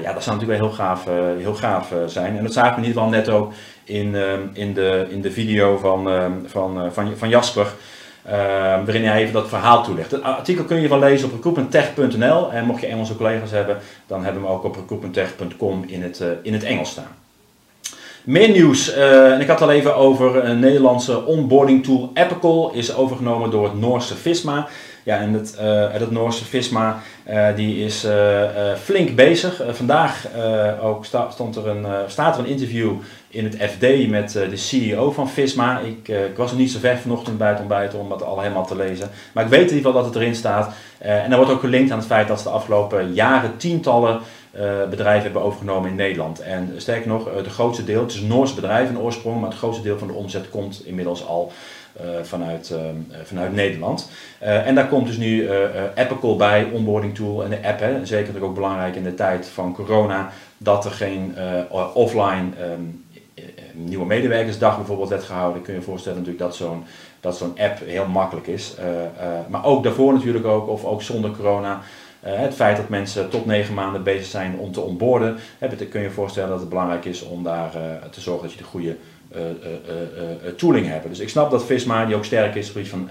ja, 0.02 0.12
dat 0.12 0.22
zou 0.22 0.36
natuurlijk 0.36 0.60
wel 0.60 0.68
heel 0.68 0.76
gaaf, 0.76 1.04
heel 1.38 1.54
gaaf 1.54 1.92
zijn. 2.06 2.36
En 2.36 2.42
dat 2.42 2.52
zagen 2.52 2.70
we 2.70 2.80
in 2.80 2.86
ieder 2.86 3.02
geval 3.02 3.18
net 3.18 3.28
ook 3.28 3.52
in, 3.84 4.16
in, 4.52 4.74
de, 4.74 5.06
in 5.10 5.20
de 5.20 5.30
video 5.30 5.76
van, 5.76 6.08
van, 6.46 6.92
van, 6.92 7.16
van 7.16 7.28
Jasper. 7.28 7.66
Uh, 8.26 8.32
waarin 8.32 9.04
hij 9.04 9.20
even 9.20 9.32
dat 9.32 9.48
verhaal 9.48 9.82
toelicht. 9.82 10.10
Het 10.10 10.22
artikel 10.22 10.64
kun 10.64 10.80
je 10.80 10.88
van 10.88 10.98
lezen 10.98 11.28
op 11.28 11.34
recruitmenttech.nl 11.34 12.52
en 12.52 12.64
mocht 12.64 12.80
je 12.80 12.86
Engelse 12.86 13.16
collega's 13.16 13.50
hebben, 13.50 13.78
dan 14.06 14.24
hebben 14.24 14.42
we 14.42 14.48
hem 14.48 14.56
ook 14.56 14.64
op 14.64 14.76
recruitmenttech.com 14.76 15.84
in, 15.86 16.02
het, 16.02 16.20
uh, 16.20 16.28
in 16.42 16.52
het 16.52 16.62
Engels 16.62 16.90
staan. 16.90 17.23
Meer 18.24 18.50
nieuws, 18.50 18.96
uh, 18.96 19.32
en 19.32 19.40
ik 19.40 19.46
had 19.46 19.60
het 19.60 19.68
al 19.68 19.74
even 19.74 19.96
over 19.96 20.44
een 20.44 20.58
Nederlandse 20.58 21.24
onboarding 21.24 21.84
tool 21.84 22.10
Epical, 22.14 22.70
is 22.72 22.94
overgenomen 22.94 23.50
door 23.50 23.64
het 23.64 23.80
Noorse 23.80 24.16
Visma. 24.16 24.68
Ja, 25.02 25.18
en 25.18 25.32
het, 25.32 25.56
uh, 25.60 25.92
het 25.92 26.10
Noorse 26.10 26.44
Visma 26.44 27.02
uh, 27.30 27.46
die 27.56 27.84
is 27.84 28.06
flink 28.82 29.16
bezig. 29.16 29.62
vandaag 29.70 30.26
ook 30.82 31.04
stond 31.30 31.56
er 31.56 31.68
een, 31.68 31.86
staat 32.06 32.38
er 32.38 32.44
een 32.44 32.50
interview 32.50 32.92
in 33.28 33.44
het 33.44 33.56
FD 33.56 34.08
met 34.08 34.32
de 34.32 34.56
CEO 34.56 35.10
van 35.10 35.28
Visma. 35.28 35.78
Ik, 35.78 36.08
ik, 36.08 36.36
was 36.36 36.50
er 36.50 36.56
niet 36.56 36.70
zo 36.70 36.78
ver 36.78 36.98
vanochtend 36.98 37.38
bij 37.38 37.50
het 37.50 37.60
ontbijt 37.60 37.94
om 37.94 38.08
dat 38.08 38.22
al 38.22 38.40
helemaal 38.40 38.66
te 38.66 38.76
lezen. 38.76 39.10
Maar 39.32 39.44
ik 39.44 39.50
weet 39.50 39.70
in 39.70 39.76
ieder 39.76 39.90
geval 39.90 40.02
dat 40.02 40.14
het 40.14 40.22
erin 40.22 40.34
staat. 40.34 40.74
en 40.98 41.30
er 41.30 41.36
wordt 41.36 41.52
ook 41.52 41.60
gelinkt 41.60 41.90
aan 41.90 41.98
het 41.98 42.06
feit 42.06 42.28
dat 42.28 42.38
ze 42.38 42.44
de 42.44 42.50
afgelopen 42.50 43.12
jaren 43.12 43.56
tientallen 43.56 44.20
bedrijven 44.90 45.22
hebben 45.22 45.42
overgenomen 45.42 45.90
in 45.90 45.96
Nederland. 45.96 46.40
En 46.40 46.72
sterker 46.76 47.08
nog, 47.08 47.34
het 47.34 47.46
grootste 47.46 47.84
deel, 47.84 48.00
het 48.00 48.12
is 48.12 48.20
een 48.20 48.26
Noors 48.26 48.54
bedrijf 48.54 48.88
in 48.88 48.98
oorsprong, 48.98 49.40
maar 49.40 49.50
het 49.50 49.58
grootste 49.58 49.82
deel 49.82 49.98
van 49.98 50.06
de 50.06 50.14
omzet 50.14 50.50
komt 50.50 50.86
inmiddels 50.86 51.26
al 51.26 51.52
uh, 52.00 52.22
vanuit, 52.22 52.70
uh, 52.72 52.78
vanuit 53.24 53.52
Nederland. 53.52 54.10
En 54.38 54.74
daar 54.74 54.88
komt 54.88 55.06
dus 55.06 55.16
nu 55.16 55.48
Apple 55.94 56.36
bij, 56.36 56.68
onboarding 56.72 57.14
tool 57.14 57.44
en 57.44 57.50
de 57.50 57.58
app. 57.62 57.80
Hè. 57.80 58.06
Zeker 58.06 58.42
ook 58.42 58.54
belangrijk 58.54 58.96
in 58.96 59.02
de 59.02 59.14
tijd 59.14 59.46
van 59.46 59.74
corona 59.74 60.32
dat 60.58 60.84
er 60.84 60.90
geen 60.90 61.34
offline 61.94 62.48
um, 62.72 63.04
nieuwe 63.72 64.06
medewerkersdag 64.06 64.76
bijvoorbeeld 64.76 65.08
werd 65.08 65.22
gehouden, 65.22 65.62
kun 65.62 65.72
je 65.72 65.78
je 65.78 65.84
voorstellen 65.84 66.18
natuurlijk 66.18 66.44
dat 66.44 66.56
zo'n 66.56 66.84
dat 67.20 67.36
zo'n 67.36 67.58
app 67.58 67.78
heel 67.86 68.06
makkelijk 68.06 68.46
is. 68.46 68.74
maar 69.48 69.64
ook 69.64 69.82
daarvoor 69.82 70.12
natuurlijk 70.12 70.46
ook, 70.46 70.68
of 70.68 70.84
ook 70.84 71.02
zonder 71.02 71.30
corona. 71.30 71.80
Het 72.24 72.54
feit 72.54 72.76
dat 72.76 72.88
mensen 72.88 73.30
tot 73.30 73.46
negen 73.46 73.74
maanden 73.74 74.02
bezig 74.02 74.26
zijn 74.26 74.58
om 74.58 74.72
te 74.72 74.80
onboorden, 74.80 75.36
dan 75.58 75.88
kun 75.88 76.00
je 76.00 76.06
je 76.06 76.10
voorstellen 76.10 76.48
dat 76.48 76.60
het 76.60 76.68
belangrijk 76.68 77.04
is 77.04 77.22
om 77.22 77.42
daar 77.42 77.70
te 78.10 78.20
zorgen 78.20 78.42
dat 78.42 78.52
je 78.52 78.58
de 78.58 78.64
goede 78.64 78.96
tooling 80.56 80.86
hebt. 80.86 81.08
Dus 81.08 81.18
ik 81.18 81.28
snap 81.28 81.50
dat 81.50 81.64
Visma, 81.64 82.04
die 82.04 82.16
ook 82.16 82.24
sterk 82.24 82.54
is 82.54 82.68
op 82.68 82.74
het 82.74 82.88
van 82.88 83.08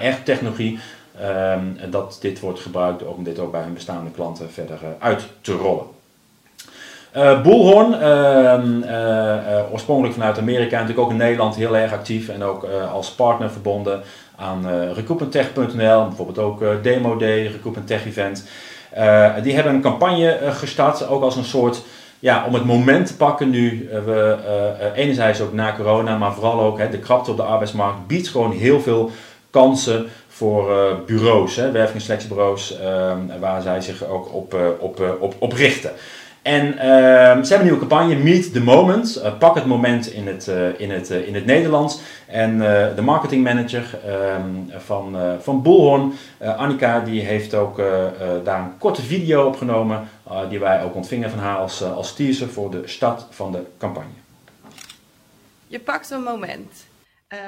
HR-technologie, 0.00 0.78
um, 1.22 1.90
dat 1.90 2.18
dit 2.20 2.40
wordt 2.40 2.60
gebruikt 2.60 3.04
om 3.04 3.24
dit 3.24 3.38
ook 3.38 3.52
bij 3.52 3.62
hun 3.62 3.74
bestaande 3.74 4.10
klanten 4.10 4.50
verder 4.50 4.78
uit 4.98 5.26
te 5.40 5.52
rollen. 5.52 5.84
Bullhorn, 7.42 7.94
ehm, 7.94 8.82
eh, 8.82 9.58
eh, 9.58 9.72
oorspronkelijk 9.72 10.14
vanuit 10.14 10.38
Amerika, 10.38 10.70
natuurlijk 10.70 10.98
ook 10.98 11.10
in 11.10 11.16
Nederland 11.16 11.56
heel 11.56 11.76
erg 11.76 11.92
actief 11.92 12.28
en 12.28 12.42
ook 12.42 12.66
als 12.92 13.10
partner 13.10 13.50
verbonden 13.50 14.02
aan 14.38 14.64
uh, 14.66 14.92
recruitmenttech.nl, 14.92 16.06
bijvoorbeeld 16.06 16.38
ook 16.38 16.62
Demo 16.82 17.16
Day, 17.16 17.42
Recruitment 17.42 17.86
Tech 17.86 18.06
Event. 18.06 18.44
die 19.42 19.54
hebben 19.54 19.74
een 19.74 19.80
campagne 19.80 20.38
gestart, 20.50 21.08
ook 21.08 21.22
als 21.22 21.36
een 21.36 21.44
soort, 21.44 21.82
ja, 22.18 22.44
om 22.46 22.54
het 22.54 22.64
moment 22.64 23.06
te 23.06 23.16
pakken 23.16 23.50
nu. 23.50 23.88
we 24.04 24.36
enerzijds 24.94 25.40
ook 25.40 25.52
na 25.52 25.74
corona, 25.76 26.18
maar 26.18 26.34
vooral 26.34 26.60
ook 26.60 26.78
hè, 26.78 26.88
de 26.88 26.98
krapte 26.98 27.30
op 27.30 27.36
de 27.36 27.42
arbeidsmarkt 27.42 28.06
biedt 28.06 28.28
gewoon 28.28 28.52
heel 28.52 28.80
veel 28.80 29.10
kansen 29.50 30.06
voor 30.28 30.70
bureaus, 31.06 31.56
hè, 31.56 31.72
ehm, 31.72 33.40
waar 33.40 33.62
zij 33.62 33.80
zich 33.80 34.04
ook 34.04 34.34
op, 34.34 34.56
op, 34.78 35.16
op, 35.20 35.34
op 35.38 35.52
richten. 35.52 35.90
En 36.48 36.66
uh, 36.66 36.80
ze 36.80 37.48
hebben 37.48 37.58
een 37.58 37.62
nieuwe 37.62 37.78
campagne, 37.78 38.14
Meet 38.14 38.52
the 38.52 38.60
Moment. 38.60 39.18
Uh, 39.18 39.38
pak 39.38 39.54
het 39.54 39.66
moment 39.66 40.06
in 40.12 40.26
het, 40.26 40.46
uh, 40.48 40.80
in 40.80 40.90
het, 40.90 41.10
in 41.10 41.34
het 41.34 41.46
Nederlands. 41.46 42.00
En 42.26 42.58
de 42.94 43.02
marketingmanager 43.02 43.98
ehm, 44.06 44.50
van, 44.68 45.16
van 45.40 45.62
Bullhorn, 45.62 46.12
Annika, 46.38 47.00
die 47.00 47.20
heeft 47.20 47.54
ook 47.54 47.76
daar 48.44 48.60
een 48.60 48.78
korte 48.78 49.02
video 49.02 49.46
opgenomen. 49.46 50.08
die 50.48 50.58
wij 50.58 50.82
ook 50.82 50.94
ontvingen 50.94 51.30
van 51.30 51.38
haar 51.38 51.56
als, 51.56 51.82
als 51.82 52.14
teaser 52.14 52.48
voor 52.48 52.70
de 52.70 52.82
start 52.84 53.24
van 53.30 53.52
de 53.52 53.62
campagne. 53.78 54.10
Je 55.66 55.80
pakt 55.80 56.10
een 56.10 56.22
moment. 56.22 56.86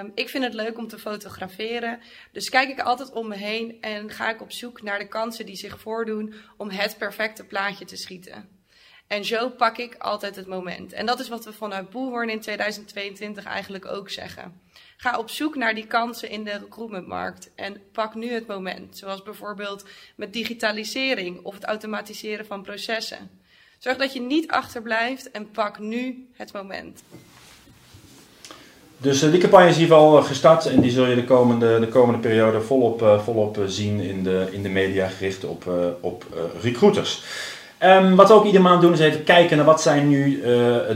Um, 0.01 0.13
ik 0.15 0.29
vind 0.29 0.45
het 0.45 0.55
leuk 0.55 0.79
om 0.79 0.89
te 0.89 0.99
fotograferen, 0.99 1.99
dus 2.33 2.49
kijk 2.49 2.69
ik 2.69 2.81
altijd 2.81 3.13
om 3.13 3.29
me 3.29 3.37
heen 3.37 3.77
en 3.81 4.11
ga 4.11 4.31
ik 4.31 4.43
op 4.43 4.53
zoek 4.53 4.83
naar 4.83 4.99
de 4.99 5.09
kansen 5.09 5.47
die 5.47 5.57
zich 5.57 5.81
voordoen 5.81 6.35
om 6.57 6.71
het 6.71 6.99
perfecte 6.99 7.45
plaatje 7.45 7.85
te 7.85 7.97
schieten. 7.97 8.60
En 9.11 9.25
zo 9.25 9.49
pak 9.49 9.79
ik 9.79 9.97
altijd 9.99 10.37
het 10.37 10.47
moment. 10.47 10.93
En 10.93 11.07
dat 11.07 11.21
is 11.21 11.29
wat 11.29 11.45
we 11.45 11.53
vanuit 11.53 11.91
Boelhoorn 11.91 12.31
in 12.31 12.41
2022 12.41 13.45
eigenlijk 13.45 13.87
ook 13.87 14.11
zeggen. 14.11 14.61
Ga 14.97 15.19
op 15.19 15.31
zoek 15.31 15.55
naar 15.55 15.75
die 15.75 15.87
kansen 15.87 16.31
in 16.31 16.45
de 16.45 16.59
recruitmentmarkt 16.59 17.51
en 17.55 17.77
pak 17.93 18.15
nu 18.15 18.33
het 18.33 18.47
moment. 18.47 18.99
Zoals 18.99 19.23
bijvoorbeeld 19.23 19.85
met 20.15 20.33
digitalisering 20.33 21.41
of 21.43 21.55
het 21.55 21.65
automatiseren 21.65 22.47
van 22.47 22.63
processen. 22.63 23.31
Zorg 23.79 23.97
dat 23.97 24.13
je 24.13 24.21
niet 24.21 24.51
achterblijft 24.51 25.31
en 25.31 25.51
pak 25.51 25.79
nu 25.79 26.29
het 26.37 26.53
moment. 26.53 27.03
Dus 28.97 29.23
uh, 29.23 29.31
die 29.31 29.41
campagne 29.41 29.69
is 29.69 29.75
in 29.75 29.81
ieder 29.83 29.97
geval 29.97 30.23
gestart 30.23 30.67
en 30.67 30.81
die 30.81 30.91
zul 30.91 31.07
je 31.07 31.15
de 31.15 31.25
komende, 31.25 31.81
de 31.81 31.89
komende 31.89 32.21
periode 32.21 32.61
volop, 32.61 33.03
uh, 33.03 33.25
volop 33.25 33.59
zien 33.67 34.01
in 34.01 34.23
de, 34.23 34.49
in 34.53 34.63
de 34.63 34.69
media 34.69 35.09
gericht 35.09 35.45
op, 35.45 35.71
op 36.01 36.25
recruiters. 36.61 37.23
Um, 37.85 38.17
wat 38.17 38.29
we 38.29 38.35
ook 38.35 38.45
iedere 38.45 38.63
maand 38.63 38.81
doen 38.81 38.93
is 38.93 38.99
even 38.99 39.25
kijken 39.25 39.57
naar 39.57 39.67
wat 39.67 39.83
zijn 39.83 40.09
nu 40.09 40.37
uh, 40.37 40.45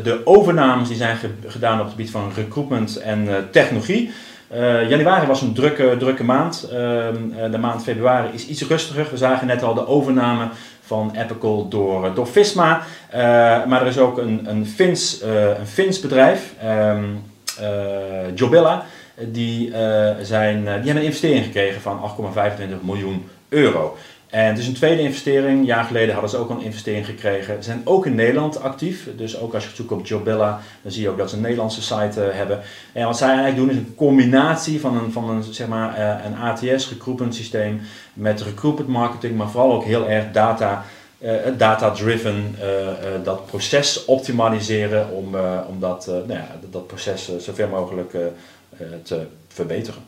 de 0.03 0.21
overnames 0.25 0.89
die 0.89 0.97
zijn 0.97 1.17
gedaan 1.47 1.79
op 1.79 1.85
het 1.85 1.91
gebied 1.91 2.11
van 2.11 2.33
recruitment 2.35 2.97
en 2.97 3.25
uh, 3.25 3.35
technologie. 3.51 4.13
Uh, 4.55 4.89
januari 4.89 5.27
was 5.27 5.41
een 5.41 5.55
drukke, 5.55 5.97
drukke 5.99 6.25
maand. 6.25 6.69
Ehm, 6.73 7.51
de 7.51 7.59
maand 7.59 7.83
februari 7.83 8.29
is 8.33 8.47
iets 8.47 8.63
rustiger. 8.63 9.07
We 9.11 9.17
zagen 9.17 9.47
net 9.47 9.63
al 9.63 9.75
de 9.75 9.87
overname 9.87 10.49
van 10.81 11.13
Epical 11.17 11.69
door, 11.69 12.15
door 12.15 12.29
maar 13.69 13.81
er 13.81 13.87
is 13.87 13.99
ook 13.99 14.19
een, 14.19 14.41
een, 14.45 14.67
Fins, 14.67 15.23
een 15.59 15.67
Fins 15.67 16.01
bedrijf, 16.01 16.55
um, 16.65 17.23
Jobilla, 18.35 18.85
die, 19.33 19.73
zijn, 20.23 20.65
die 20.65 20.71
hebben 20.73 20.97
een 20.97 21.03
investering 21.03 21.45
gekregen 21.45 21.81
van 21.81 22.01
8,25 22.35 22.65
miljoen 22.81 23.29
euro. 23.49 23.97
En 24.35 24.55
dus 24.55 24.67
een 24.67 24.75
tweede 24.75 25.03
investering. 25.03 25.59
Een 25.59 25.65
jaar 25.65 25.85
geleden 25.85 26.13
hadden 26.13 26.31
ze 26.31 26.37
ook 26.37 26.51
al 26.51 26.57
een 26.57 26.63
investering 26.63 27.07
gekregen. 27.07 27.55
Ze 27.55 27.63
zijn 27.63 27.81
ook 27.85 28.07
in 28.07 28.15
Nederland 28.15 28.61
actief. 28.61 29.09
Dus 29.17 29.39
ook 29.39 29.55
als 29.55 29.65
je 29.65 29.71
zoekt 29.75 29.93
op 29.93 30.07
Jobella, 30.07 30.61
dan 30.83 30.93
zie 30.93 31.03
je 31.03 31.09
ook 31.09 31.19
dat 31.19 31.31
ze 31.31 31.37
een 31.37 31.43
Nederlandse 31.43 31.83
site 31.83 32.21
uh, 32.21 32.37
hebben. 32.37 32.61
En 32.93 33.07
wat 33.07 33.17
zij 33.17 33.29
eigenlijk 33.29 33.57
doen 33.57 33.71
is 33.71 33.77
een 33.77 33.95
combinatie 33.95 34.81
van 34.81 34.97
een, 34.97 35.13
van 35.13 35.31
een, 35.31 35.43
zeg 35.43 35.69
maar, 35.69 35.99
uh, 35.99 36.25
een 36.25 36.37
ATS 36.37 36.89
recruitment 36.89 37.35
systeem 37.35 37.81
met 38.13 38.43
recruitment 38.43 38.89
marketing, 38.89 39.37
maar 39.37 39.51
vooral 39.51 39.73
ook 39.73 39.85
heel 39.85 40.09
erg 40.09 40.33
data, 40.33 40.85
uh, 41.19 41.33
data-driven 41.57 42.57
dat 43.23 43.47
proces 43.47 44.05
optimaliseren 44.05 45.11
om, 45.11 45.37
om 45.69 45.81
dat, 45.81 46.07
nou 46.07 46.29
ja, 46.29 46.49
dat 46.71 46.87
proces 46.87 47.31
zoveel 47.39 47.69
mogelijk 47.69 48.17
te 49.03 49.27
verbeteren. 49.49 50.03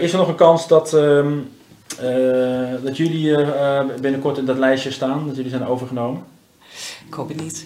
is 0.00 0.12
er 0.12 0.18
nog 0.18 0.28
een 0.28 0.34
kans 0.34 0.68
dat 0.68 0.94
ehm, 0.94 1.32
dat 2.82 2.96
jullie 2.96 3.28
uh, 3.28 3.80
binnenkort 4.00 4.38
in 4.38 4.44
dat 4.44 4.58
lijstje 4.58 4.90
staan, 4.90 5.26
dat 5.26 5.36
jullie 5.36 5.50
zijn 5.50 5.66
overgenomen? 5.66 6.24
Ik 7.06 7.14
hoop 7.14 7.28
het 7.28 7.40
niet. 7.40 7.64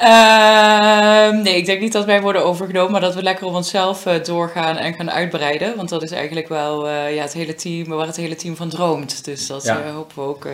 uh, 0.00 1.30
nee, 1.44 1.56
ik 1.56 1.66
denk 1.66 1.80
niet 1.80 1.92
dat 1.92 2.04
wij 2.04 2.20
worden 2.20 2.44
overgenomen, 2.44 2.92
maar 2.92 3.00
dat 3.00 3.14
we 3.14 3.22
lekker 3.22 3.46
op 3.46 3.54
onszelf 3.54 4.06
uh, 4.06 4.24
doorgaan 4.24 4.76
en 4.76 4.94
gaan 4.94 5.10
uitbreiden. 5.10 5.76
Want 5.76 5.88
dat 5.88 6.02
is 6.02 6.10
eigenlijk 6.10 6.48
wel 6.48 6.88
ja, 6.88 7.22
het 7.22 7.32
hele 7.32 7.54
team 7.54 7.88
waar 7.88 8.06
het 8.06 8.16
hele 8.16 8.36
team 8.36 8.56
van 8.56 8.68
droomt. 8.68 9.24
Dus 9.24 9.46
dat 9.46 9.64
ja. 9.64 9.92
hopen 9.92 10.14
we 10.14 10.28
ook. 10.28 10.46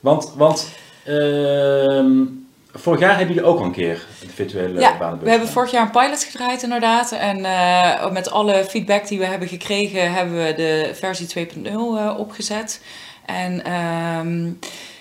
Want, 0.00 0.32
want 0.36 0.68
ehm, 1.04 2.16
Vorig 2.78 3.00
jaar 3.00 3.16
hebben 3.16 3.34
jullie 3.34 3.50
ook 3.50 3.58
al 3.58 3.64
een 3.64 3.72
keer 3.72 4.06
de 4.20 4.28
virtuele 4.28 4.80
ja, 4.80 5.16
we 5.22 5.30
hebben 5.30 5.48
vorig 5.48 5.70
jaar 5.70 5.82
een 5.82 5.90
pilot 5.90 6.24
gedraaid 6.24 6.62
inderdaad. 6.62 7.12
En 7.12 7.38
uh, 7.38 8.10
met 8.10 8.30
alle 8.30 8.64
feedback 8.68 9.08
die 9.08 9.18
we 9.18 9.24
hebben 9.24 9.48
gekregen, 9.48 10.12
hebben 10.12 10.44
we 10.44 10.54
de 10.54 10.90
versie 10.94 11.48
2.0 11.48 11.62
uh, 11.64 12.14
opgezet. 12.18 12.80
En 13.26 13.72
um, 13.72 14.58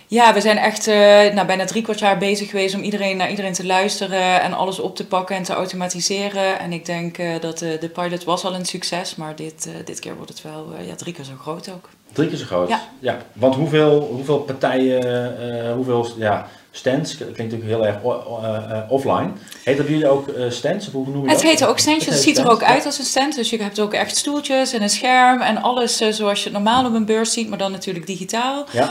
ja, 0.07 0.33
we 0.33 0.41
zijn 0.41 0.57
echt 0.57 0.87
uh, 0.87 0.95
nou, 1.33 1.45
bijna 1.45 1.65
drie 1.65 1.81
kwart 1.81 1.99
jaar 1.99 2.17
bezig 2.17 2.49
geweest 2.49 2.75
om 2.75 2.81
iedereen 2.81 3.17
naar 3.17 3.29
iedereen 3.29 3.53
te 3.53 3.65
luisteren 3.65 4.41
en 4.41 4.53
alles 4.53 4.79
op 4.79 4.95
te 4.95 5.05
pakken 5.05 5.35
en 5.35 5.43
te 5.43 5.53
automatiseren. 5.53 6.59
En 6.59 6.73
ik 6.73 6.85
denk 6.85 7.17
dat 7.41 7.59
de, 7.59 7.77
de 7.79 7.89
pilot 7.89 8.23
was 8.23 8.45
al 8.45 8.55
een 8.55 8.65
succes, 8.65 9.15
maar 9.15 9.35
dit, 9.35 9.69
dit 9.85 9.99
keer 9.99 10.15
wordt 10.15 10.29
het 10.29 10.41
wel 10.41 10.73
ja, 10.87 10.95
drie 10.95 11.13
keer 11.13 11.25
zo 11.25 11.35
groot 11.39 11.69
ook. 11.75 11.89
Drie 12.11 12.27
keer 12.27 12.37
zo 12.37 12.45
groot? 12.45 12.69
Ja. 12.69 12.81
ja. 12.99 13.17
Want 13.33 13.55
hoeveel, 13.55 13.99
hoeveel 13.99 14.39
partijen, 14.39 15.73
hoeveel 15.75 16.07
ja, 16.17 16.47
stands. 16.75 17.17
Klinkt 17.17 17.37
natuurlijk 17.37 17.69
heel 17.69 17.85
erg 17.85 17.95
uh, 18.03 18.79
offline. 18.89 19.29
Heet 19.63 19.77
dat 19.77 19.87
jullie 19.87 20.07
ook 20.07 20.27
uh, 20.27 20.49
stands? 20.49 20.89
Hoe 20.91 21.07
noem 21.07 21.23
je 21.23 21.29
het 21.29 21.43
heet 21.43 21.65
ook 21.65 21.79
standjes. 21.79 22.13
Het, 22.13 22.23
ziet 22.23 22.37
er 22.37 22.49
ook 22.49 22.63
uit 22.63 22.85
als 22.85 22.99
een 22.99 23.05
stand. 23.05 23.35
Dus 23.35 23.49
je 23.49 23.61
hebt 23.61 23.79
ook 23.79 23.93
echt 23.93 24.17
stoeltjes 24.17 24.73
en 24.73 24.81
een 24.81 24.89
scherm 24.89 25.41
en 25.41 25.61
alles 25.61 25.97
zoals 25.97 26.39
je 26.39 26.43
het 26.43 26.53
normaal 26.53 26.85
op 26.85 26.93
een 26.93 27.05
beurs 27.05 27.33
ziet, 27.33 27.49
maar 27.49 27.57
dan 27.57 27.71
natuurlijk 27.71 28.05
digitaal. 28.05 28.65
Ja. 28.71 28.89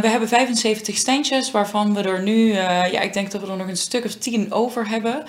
we 0.00 0.08
hebben 0.08 0.28
75 0.28 0.96
standjes, 0.96 1.50
waarvan 1.50 1.94
we 1.94 2.02
er 2.02 2.22
nu, 2.22 2.52
ja, 2.52 3.00
ik 3.00 3.12
denk 3.12 3.30
dat 3.30 3.40
we 3.40 3.50
er 3.50 3.56
nog 3.56 3.68
een 3.68 3.76
stuk 3.76 4.04
of 4.04 4.14
10 4.14 4.52
over 4.52 4.88
hebben. 4.88 5.22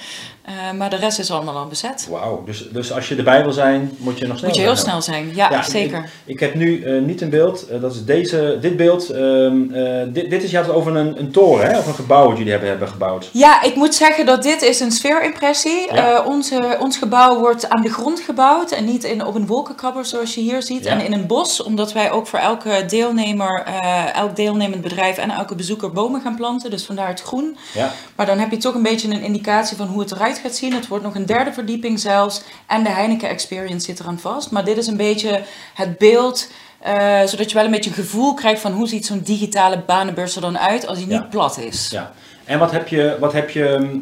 maar 0.77 0.89
de 0.89 0.95
rest 0.95 1.19
is 1.19 1.31
allemaal 1.31 1.57
al 1.57 1.67
bezet. 1.67 2.07
Wauw, 2.09 2.43
dus, 2.45 2.69
dus 2.71 2.91
als 2.91 3.09
je 3.09 3.15
erbij 3.15 3.43
wil 3.43 3.51
zijn, 3.51 3.91
moet 3.97 4.19
je 4.19 4.27
nog 4.27 4.37
snel 4.37 4.49
Moet 4.49 4.59
je 4.59 4.65
heel 4.65 4.75
snel 4.75 5.01
zijn, 5.01 5.31
ja, 5.35 5.63
zeker. 5.63 5.99
Ik, 5.99 6.33
ik, 6.33 6.39
heb 6.39 6.55
nu 6.55 7.01
niet 7.01 7.21
een 7.21 7.29
beeld, 7.29 7.67
dat 7.81 7.95
is 7.95 8.05
deze, 8.05 8.57
dit 8.61 8.77
beeld. 8.77 9.13
Um, 9.13 9.73
dit, 10.13 10.29
dit 10.29 10.43
is 10.43 10.51
juist 10.51 10.69
over 10.69 10.95
een, 10.95 11.19
een 11.19 11.31
toren 11.31 11.58
of 11.59 11.87
een 11.87 11.93
gebouw 11.93 12.27
dat 12.27 12.37
jullie 12.37 12.51
hebben, 12.51 12.69
hebben 12.69 12.87
gebouwd? 12.87 13.29
Ja, 13.33 13.61
ik 13.61 13.75
moet 13.75 13.95
zeggen 13.95 14.25
dat 14.25 14.43
dit 14.43 14.61
is 14.61 14.79
een 14.79 14.91
sfeerimpressie. 14.91 15.93
Ja. 15.93 16.19
Uh, 16.19 16.27
onze, 16.27 16.77
ons 16.79 16.97
gebouw 16.97 17.39
wordt 17.39 17.69
aan 17.69 17.81
de 17.81 17.89
grond 17.89 18.19
gebouwd 18.19 18.71
en 18.71 18.85
niet 18.85 19.03
in, 19.03 19.25
op 19.25 19.35
een 19.35 19.47
wolkenkrabber 19.47 20.05
zoals 20.05 20.35
je 20.35 20.41
hier 20.41 20.61
ziet. 20.61 20.85
En 20.85 21.01
in 21.01 21.13
een 21.13 21.27
bos, 21.27 21.63
omdat 21.63 21.93
wij 21.93 22.11
ook 22.11 22.27
voor 22.27 22.39
elke 22.39 22.83
deelnemer, 22.87 23.67
uh, 23.67 24.15
elk 24.15 24.35
deelnemend 24.35 24.81
bedrijf 24.81 25.17
en 25.17 25.31
elke 25.31 25.55
bezoeker 25.55 25.91
bomen 25.91 26.21
gaan 26.21 26.35
planten. 26.35 26.69
Dus 26.69 26.85
vandaar 26.85 27.07
het 27.07 27.21
groen. 27.21 27.57
Ja. 27.73 27.91
Maar 28.15 28.25
dan 28.25 28.37
heb 28.37 28.51
je 28.51 28.57
toch 28.57 28.73
een 28.73 28.83
beetje 28.83 29.09
een 29.09 29.21
indicatie 29.21 29.77
van 29.77 29.87
hoe 29.87 29.99
het 29.99 30.11
eruit 30.11 30.37
gaat 30.37 30.55
zien. 30.55 30.73
Het 30.73 30.87
wordt 30.87 31.03
nog 31.03 31.15
een 31.15 31.25
derde 31.25 31.53
verdieping 31.53 31.99
zelfs. 31.99 32.41
En 32.67 32.83
de 32.83 32.89
Heineken 32.89 33.29
Experience 33.29 33.85
zit 33.85 33.99
eraan 33.99 34.19
vast. 34.19 34.51
Maar 34.51 34.65
dit 34.65 34.77
is 34.77 34.87
een 34.87 34.97
beetje 34.97 35.41
het 35.73 35.97
beeld 35.97 36.47
uh, 36.87 37.21
zodat 37.25 37.49
je 37.49 37.55
wel 37.55 37.65
een 37.65 37.71
beetje 37.71 37.89
een 37.89 37.95
gevoel 37.95 38.33
krijgt 38.33 38.61
van 38.61 38.71
hoe 38.71 38.87
ziet 38.87 39.05
zo'n 39.05 39.21
digitale 39.23 39.83
banenbeurs 39.85 40.35
er 40.35 40.41
dan 40.41 40.57
uit 40.59 40.87
als 40.87 40.97
die 40.97 41.07
niet 41.07 41.29
plat 41.29 41.57
is. 41.57 41.89
Ja. 41.89 42.13
En 42.45 42.59
wat 42.59 42.71
heb 42.71 42.87
je, 42.87 43.17
wat 43.19 43.33
heb 43.33 43.49
je 43.49 43.99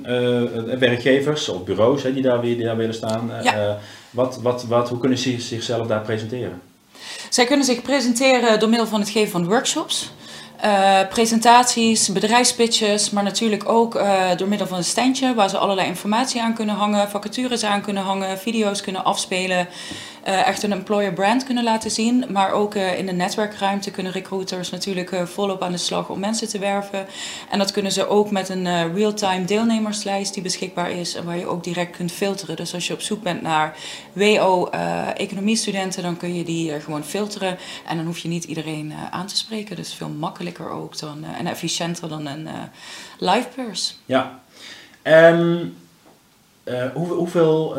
uh, 0.69 0.79
werkgevers 0.79 1.49
of 1.49 1.63
bureaus 1.63 2.03
hè, 2.03 2.13
die, 2.13 2.21
daar, 2.21 2.41
die 2.41 2.63
daar 2.63 2.77
willen 2.77 2.93
staan? 2.93 3.31
Ja. 3.43 3.77
wat, 4.09 4.39
wat, 4.41 4.63
wat, 4.63 4.89
hoe 4.89 4.99
kunnen 4.99 5.17
ze 5.17 5.41
zichzelf 5.41 5.87
daar 5.87 6.01
presenteren? 6.01 6.61
Zij 7.29 7.45
kunnen 7.45 7.65
zich 7.65 7.81
presenteren 7.81 8.59
door 8.59 8.69
middel 8.69 8.87
van 8.87 8.99
het 8.99 9.09
geven 9.09 9.31
van 9.31 9.45
workshops. 9.45 10.11
Uh, 10.65 10.99
presentaties, 11.09 12.11
bedrijfspitches, 12.11 13.09
maar 13.09 13.23
natuurlijk 13.23 13.69
ook 13.69 13.95
uh, 13.95 14.35
door 14.35 14.47
middel 14.47 14.67
van 14.67 14.77
een 14.77 14.83
standje 14.83 15.33
waar 15.33 15.49
ze 15.49 15.57
allerlei 15.57 15.87
informatie 15.87 16.41
aan 16.41 16.53
kunnen 16.53 16.75
hangen, 16.75 17.09
vacatures 17.09 17.63
aan 17.63 17.81
kunnen 17.81 18.03
hangen, 18.03 18.39
video's 18.39 18.81
kunnen 18.81 19.03
afspelen, 19.03 19.67
uh, 20.27 20.47
echt 20.47 20.63
een 20.63 20.71
employer 20.71 21.13
brand 21.13 21.43
kunnen 21.43 21.63
laten 21.63 21.91
zien. 21.91 22.25
Maar 22.29 22.51
ook 22.51 22.75
in 22.75 23.05
de 23.05 23.11
netwerkruimte 23.11 23.91
kunnen 23.91 24.11
recruiters 24.11 24.69
natuurlijk 24.69 25.15
volop 25.23 25.61
aan 25.61 25.71
de 25.71 25.77
slag 25.77 26.09
om 26.09 26.19
mensen 26.19 26.47
te 26.47 26.59
werven. 26.59 27.07
En 27.49 27.59
dat 27.59 27.71
kunnen 27.71 27.91
ze 27.91 28.07
ook 28.07 28.31
met 28.31 28.49
een 28.49 28.93
real-time 28.93 29.45
deelnemerslijst 29.45 30.33
die 30.33 30.43
beschikbaar 30.43 30.91
is 30.91 31.15
en 31.15 31.25
waar 31.25 31.37
je 31.37 31.47
ook 31.47 31.63
direct 31.63 31.95
kunt 31.95 32.11
filteren. 32.11 32.55
Dus 32.55 32.73
als 32.73 32.87
je 32.87 32.93
op 32.93 33.01
zoek 33.01 33.23
bent 33.23 33.41
naar 33.41 33.75
WO-economiestudenten, 34.17 36.03
dan 36.03 36.17
kun 36.17 36.35
je 36.35 36.43
die 36.43 36.79
gewoon 36.79 37.03
filteren 37.03 37.57
en 37.87 37.97
dan 37.97 38.05
hoef 38.05 38.17
je 38.17 38.27
niet 38.27 38.43
iedereen 38.43 38.93
aan 39.11 39.27
te 39.27 39.37
spreken. 39.37 39.75
Dus 39.75 39.93
veel 39.93 40.09
makkelijker 40.09 40.69
ook 40.69 40.99
dan, 40.99 41.23
en 41.23 41.47
efficiënter 41.47 42.09
dan 42.09 42.25
een 42.25 42.47
live 43.19 43.47
beurs. 43.55 43.97
Ja. 44.05 44.39
Hoe, 46.93 47.07
hoeveel, 47.07 47.75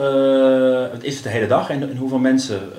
is 1.00 1.14
het 1.14 1.23
de 1.23 1.30
hele 1.30 1.47
dag 1.47 1.71
en, 1.71 1.83
en 1.83 1.97
hoeveel 1.97 2.18
mensen 2.18 2.73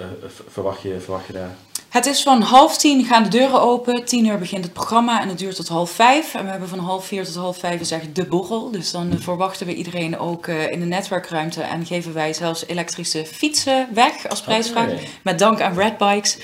verwacht, 0.47 0.81
je, 0.81 0.99
verwacht 0.99 1.27
je 1.27 1.33
daar? 1.33 1.55
Het 1.89 2.05
is 2.05 2.23
van 2.23 2.41
half 2.41 2.77
tien 2.77 3.05
gaan 3.05 3.23
de 3.23 3.29
deuren 3.29 3.61
open, 3.61 4.05
tien 4.05 4.25
uur 4.25 4.37
begint 4.37 4.63
het 4.63 4.73
programma 4.73 5.21
en 5.21 5.29
het 5.29 5.37
duurt 5.37 5.55
tot 5.55 5.67
half 5.67 5.91
vijf. 5.91 6.35
En 6.35 6.43
we 6.43 6.49
hebben 6.49 6.69
van 6.69 6.79
half 6.79 7.05
vier 7.05 7.25
tot 7.25 7.35
half 7.35 7.57
vijf 7.57 7.81
is 7.81 7.91
echt 7.91 8.15
de 8.15 8.25
borrel. 8.25 8.71
Dus 8.71 8.91
dan 8.91 9.13
verwachten 9.19 9.65
we 9.65 9.73
iedereen 9.73 10.19
ook 10.19 10.47
in 10.47 10.79
de 10.79 10.85
netwerkruimte 10.85 11.61
en 11.61 11.85
geven 11.85 12.13
wij 12.13 12.33
zelfs 12.33 12.65
elektrische 12.67 13.25
fietsen 13.25 13.87
weg 13.93 14.29
als 14.29 14.41
prijsvraag. 14.41 14.89
Met 15.23 15.39
dank 15.39 15.61
aan 15.61 15.73
Redbikes. 15.77 16.37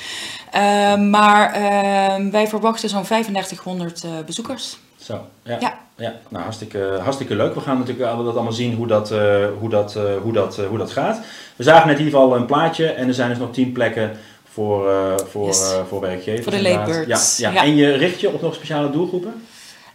Uh, 0.56 0.96
maar 0.98 1.58
uh, 1.58 2.32
wij 2.32 2.48
verwachten 2.48 2.90
zo'n 2.90 3.04
3500 3.04 4.04
uh, 4.04 4.12
bezoekers. 4.26 4.78
Zo, 4.96 5.26
ja. 5.44 5.58
ja. 5.60 5.78
ja. 5.96 6.14
nou 6.30 6.44
hartstikke, 6.44 7.00
hartstikke 7.02 7.36
leuk. 7.36 7.54
We 7.54 7.62
gaan 7.62 7.78
natuurlijk 7.78 8.06
dat 8.06 8.36
allemaal 8.36 8.52
zien 8.52 8.76
hoe 8.76 8.88
dat, 8.88 9.10
hoe, 9.60 9.70
dat, 9.70 9.94
hoe, 10.22 10.34
dat, 10.34 10.58
hoe 10.58 10.78
dat 10.78 10.92
gaat. 10.92 11.22
We 11.56 11.64
zagen 11.64 11.88
net 11.88 12.00
in 12.00 12.06
ieder 12.06 12.20
geval 12.20 12.36
een 12.36 12.46
plaatje 12.46 12.88
en 12.88 13.08
er 13.08 13.14
zijn 13.14 13.30
dus 13.30 13.38
nog 13.38 13.52
10 13.52 13.72
plekken 13.72 14.18
voor, 14.56 15.20
voor, 15.30 15.48
yes. 15.48 15.74
voor 15.88 16.02
werkgevers. 16.02 16.44
Voor 16.44 16.52
de 16.52 16.62
ja, 17.08 17.20
ja. 17.38 17.52
ja, 17.52 17.64
En 17.64 17.76
je 17.76 17.92
richt 17.92 18.20
je 18.20 18.30
op 18.30 18.42
nog 18.42 18.56
speciale 18.56 18.90
doelgroepen? 18.90 19.46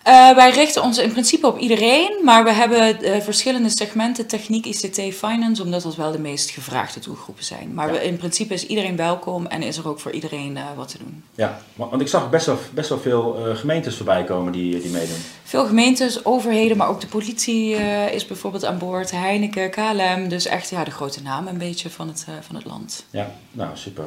Uh, 0.06 0.34
wij 0.34 0.50
richten 0.50 0.82
ons 0.82 0.98
in 0.98 1.10
principe 1.10 1.46
op 1.46 1.58
iedereen, 1.58 2.20
maar 2.24 2.44
we 2.44 2.52
hebben 2.52 3.04
uh, 3.04 3.20
verschillende 3.20 3.68
segmenten, 3.68 4.26
techniek, 4.26 4.66
ICT, 4.66 5.14
finance, 5.14 5.62
omdat 5.62 5.82
dat 5.82 5.96
wel 5.96 6.12
de 6.12 6.18
meest 6.18 6.50
gevraagde 6.50 7.00
doelgroepen 7.00 7.44
zijn. 7.44 7.74
Maar 7.74 7.86
ja. 7.86 7.92
we, 7.92 8.04
in 8.04 8.16
principe 8.16 8.54
is 8.54 8.66
iedereen 8.66 8.96
welkom 8.96 9.46
en 9.46 9.62
is 9.62 9.76
er 9.76 9.88
ook 9.88 10.00
voor 10.00 10.12
iedereen 10.12 10.56
uh, 10.56 10.62
wat 10.76 10.88
te 10.88 10.98
doen. 10.98 11.24
Ja, 11.34 11.60
want 11.74 12.00
ik 12.00 12.08
zag 12.08 12.30
best 12.30 12.46
wel, 12.46 12.58
best 12.74 12.88
wel 12.88 12.98
veel 12.98 13.36
gemeentes 13.54 13.96
voorbij 13.96 14.24
komen 14.24 14.52
die, 14.52 14.80
die 14.80 14.90
meedoen. 14.90 15.16
Veel 15.44 15.66
gemeentes, 15.66 16.24
overheden, 16.24 16.76
maar 16.76 16.88
ook 16.88 17.00
de 17.00 17.06
politie 17.06 17.74
is 18.10 18.26
bijvoorbeeld 18.26 18.64
aan 18.64 18.78
boord, 18.78 19.10
Heineken, 19.10 19.70
KLM, 19.70 20.28
dus 20.28 20.46
echt 20.46 20.70
ja, 20.70 20.84
de 20.84 20.90
grote 20.90 21.22
namen 21.22 21.52
een 21.52 21.58
beetje 21.58 21.90
van 21.90 22.08
het, 22.08 22.26
van 22.40 22.54
het 22.54 22.64
land. 22.64 23.04
Ja, 23.10 23.30
nou 23.50 23.70
super. 23.74 24.04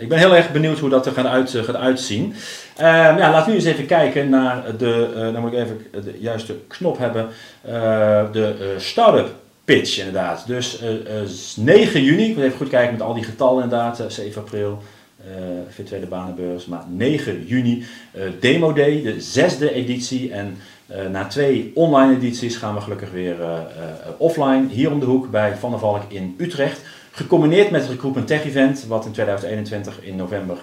ik 0.00 0.08
ben 0.08 0.18
heel 0.18 0.34
erg 0.36 0.52
benieuwd 0.52 0.78
hoe 0.78 0.90
dat 0.90 1.06
er 1.06 1.12
gaat, 1.12 1.26
uit, 1.26 1.50
gaat 1.50 1.76
uitzien. 1.76 2.34
Ehm, 2.76 3.18
ja, 3.18 3.30
laten 3.30 3.44
we 3.44 3.50
nu 3.50 3.56
eens 3.56 3.66
even 3.66 3.86
kijken 3.86 4.28
naar 4.28 4.76
de, 4.76 5.03
uh, 5.10 5.32
dan 5.32 5.40
moet 5.40 5.52
ik 5.52 5.58
even 5.58 5.80
de 5.92 6.14
juiste 6.18 6.56
knop 6.68 6.98
hebben, 6.98 7.28
uh, 7.66 7.72
de 8.32 8.54
uh, 8.60 8.80
start-up 8.80 9.34
pitch 9.64 9.98
inderdaad. 9.98 10.46
Dus 10.46 10.80
9 11.56 12.02
juni, 12.02 12.22
ik 12.30 12.36
moet 12.36 12.44
even 12.44 12.56
goed 12.56 12.68
kijken 12.68 12.92
met 12.92 13.02
al 13.02 13.14
die 13.14 13.24
getallen 13.24 13.62
inderdaad, 13.62 14.04
7 14.08 14.42
april, 14.42 14.82
virtuele 15.68 16.06
banenbeurs, 16.06 16.66
maar 16.66 16.84
9 16.88 17.44
juni, 17.46 17.84
Demo 18.40 18.72
Day, 18.72 19.02
de 19.02 19.20
zesde 19.20 19.72
editie 19.72 20.32
en 20.32 20.56
na 21.10 21.26
twee 21.26 21.70
online 21.74 22.16
edities 22.16 22.56
gaan 22.56 22.74
we 22.74 22.80
gelukkig 22.80 23.10
weer 23.10 23.36
offline, 24.16 24.66
hier 24.68 24.90
om 24.90 25.00
de 25.00 25.06
hoek 25.06 25.30
bij 25.30 25.56
Van 25.56 25.70
der 25.70 25.80
Valk 25.80 26.02
in 26.08 26.34
Utrecht. 26.38 26.80
Gecombineerd 27.10 27.70
met 27.70 27.80
het 27.80 27.90
Recruitment 27.90 28.26
Tech 28.26 28.44
Event, 28.44 28.86
wat 28.86 29.06
in 29.06 29.12
2021 29.12 30.02
in 30.02 30.16
november 30.16 30.56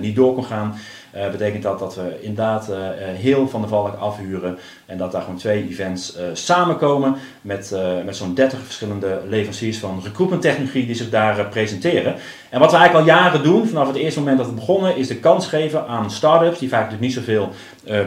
niet 0.00 0.16
door 0.16 0.34
kon 0.34 0.44
gaan. 0.44 0.74
Uh, 1.16 1.30
betekent 1.30 1.62
dat 1.62 1.78
dat 1.78 1.94
we 1.94 2.18
inderdaad 2.20 2.68
uh, 2.70 2.76
heel 3.00 3.48
van 3.48 3.62
de 3.62 3.68
valk 3.68 3.96
afhuren 3.96 4.58
en 4.86 4.98
dat 4.98 5.12
daar 5.12 5.22
gewoon 5.22 5.36
twee 5.36 5.68
events 5.68 6.16
samenkomen 6.32 7.16
met, 7.40 7.74
met 8.04 8.16
zo'n 8.16 8.34
30 8.34 8.58
verschillende 8.58 9.20
leveranciers 9.28 9.78
van 9.78 10.00
recruitment 10.04 10.42
technologie 10.42 10.86
die 10.86 10.94
zich 10.94 11.10
daar 11.10 11.46
presenteren. 11.46 12.14
En 12.50 12.60
wat 12.60 12.70
we 12.70 12.76
eigenlijk 12.76 13.08
al 13.08 13.14
jaren 13.16 13.42
doen, 13.42 13.68
vanaf 13.68 13.86
het 13.86 13.96
eerste 13.96 14.18
moment 14.18 14.38
dat 14.38 14.46
we 14.46 14.52
begonnen, 14.52 14.96
is 14.96 15.08
de 15.08 15.16
kans 15.16 15.46
geven 15.46 15.86
aan 15.86 16.10
start-ups 16.10 16.58
die 16.58 16.68
vaak 16.68 16.90
natuurlijk 16.90 17.14
niet 17.14 17.24
zoveel 17.24 17.52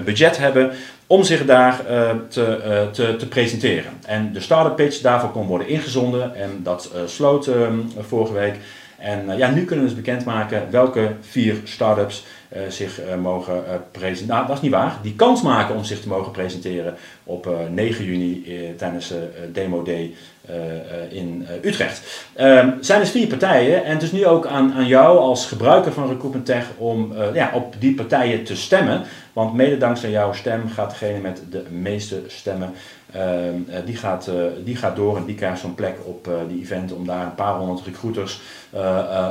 budget 0.05 0.37
hebben, 0.37 0.71
om 1.07 1.23
zich 1.23 1.45
daar 1.45 1.81
te, 2.29 2.89
te, 2.91 3.15
te, 3.15 3.27
presenteren. 3.27 3.91
En 4.05 4.33
de 4.33 4.39
start-up 4.39 4.75
pitch 4.75 5.01
daarvoor 5.01 5.31
kon 5.31 5.47
worden 5.47 5.67
ingezonden 5.67 6.35
en 6.35 6.59
dat 6.63 6.91
sloot 7.05 7.47
ehm, 7.47 7.79
vorige 7.99 8.33
week. 8.33 8.55
En 9.03 9.37
ja, 9.37 9.49
nu 9.49 9.65
kunnen 9.65 9.85
we 9.85 9.93
dus 9.93 10.03
bekendmaken 10.03 10.67
welke 10.71 11.11
vier 11.21 11.55
start-ups 11.63 12.25
uh, 12.55 12.61
zich 12.69 13.01
uh, 13.01 13.15
mogen 13.15 13.63
presenteren. 13.91 14.35
Nou, 14.35 14.47
dat 14.47 14.55
is 14.55 14.61
niet 14.61 14.71
waar. 14.71 14.97
Die 15.01 15.15
kans 15.15 15.41
maken 15.41 15.75
om 15.75 15.83
zich 15.83 16.01
te 16.01 16.07
mogen 16.07 16.31
presenteren 16.31 16.95
op 17.23 17.49
9 17.69 18.05
juni 18.05 18.45
tijdens 18.77 19.07
de 19.07 19.49
Demo 19.51 19.83
Day 19.83 20.13
in 21.09 21.47
Utrecht. 21.63 22.27
Ehm, 22.35 22.69
zijn 22.79 22.99
dus 22.99 23.11
vier 23.11 23.27
partijen 23.27 23.85
en 23.85 23.93
het 23.93 24.01
is 24.01 24.11
nu 24.11 24.25
ook 24.25 24.47
aan, 24.47 24.73
aan 24.73 24.87
jou 24.87 25.17
als 25.17 25.45
gebruiker 25.45 25.91
van 25.91 26.07
Recruitment 26.07 26.45
Tech 26.45 26.65
om 26.77 27.13
ja, 27.33 27.51
op 27.53 27.75
die 27.79 27.95
partijen 27.95 28.43
te 28.43 28.55
stemmen. 28.55 29.03
Want 29.33 29.53
mede 29.53 29.77
dankzij 29.77 30.09
jouw 30.09 30.33
stem 30.33 30.69
gaat 30.69 30.89
degene 30.89 31.19
met 31.19 31.41
de 31.49 31.63
meeste 31.69 32.21
stemmen 32.27 32.73
eh, 33.02 33.02
die, 33.85 33.95
gaat, 33.95 34.27
eh, 34.27 34.35
die 34.63 34.75
gaat 34.75 34.95
door 34.95 35.17
en 35.17 35.25
die 35.25 35.35
krijgt 35.35 35.59
zo'n 35.59 35.75
plek 35.75 35.95
op 36.03 36.27
eh, 36.27 36.33
die 36.47 36.61
event 36.61 36.91
om 36.93 37.05
daar 37.05 37.25
een 37.25 37.35
paar 37.35 37.55
honderd 37.55 37.85
recruiters 37.85 38.41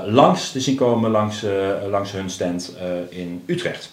langs 0.07 0.53
te 0.53 0.61
zien 0.61 0.77
komen 0.77 1.11
langs, 1.11 1.45
langs 1.88 2.12
hun 2.12 2.31
stand 2.31 2.77
in 3.09 3.42
Utrecht. 3.47 3.90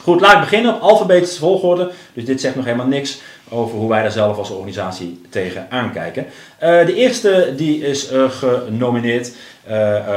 Goed, 0.00 0.20
laat 0.20 0.34
ik 0.34 0.40
beginnen 0.40 0.74
op 0.74 0.80
alfabetische 0.80 1.38
volgorde. 1.38 1.90
Dus 2.12 2.24
dit 2.24 2.40
zegt 2.40 2.54
nog 2.54 2.64
helemaal 2.64 2.86
niks 2.86 3.20
over 3.48 3.78
hoe 3.78 3.88
wij 3.88 4.02
daar 4.02 4.10
zelf 4.10 4.38
als 4.38 4.50
organisatie 4.50 5.20
tegen 5.30 5.66
aankijken. 5.70 6.26
De 6.58 6.94
eerste 6.94 7.52
die 7.56 7.80
is 7.80 8.10
genomineerd. 8.28 9.32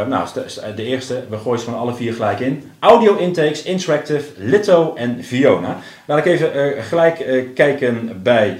Nou, 0.10 0.28
de 0.76 0.84
eerste, 0.84 1.24
we 1.30 1.38
gooien 1.38 1.60
ze 1.60 1.66
van 1.66 1.78
alle 1.78 1.94
vier 1.94 2.14
gelijk 2.14 2.40
in. 2.40 2.72
Audio 2.80 3.16
Intakes, 3.16 3.64
Interactive, 3.64 4.26
Litto 4.36 4.94
en 4.96 5.24
Fiona. 5.24 5.78
Laat 6.06 6.18
ik 6.18 6.26
even 6.26 6.84
gelijk 6.84 7.26
kijken 7.56 8.20
bij 8.24 8.58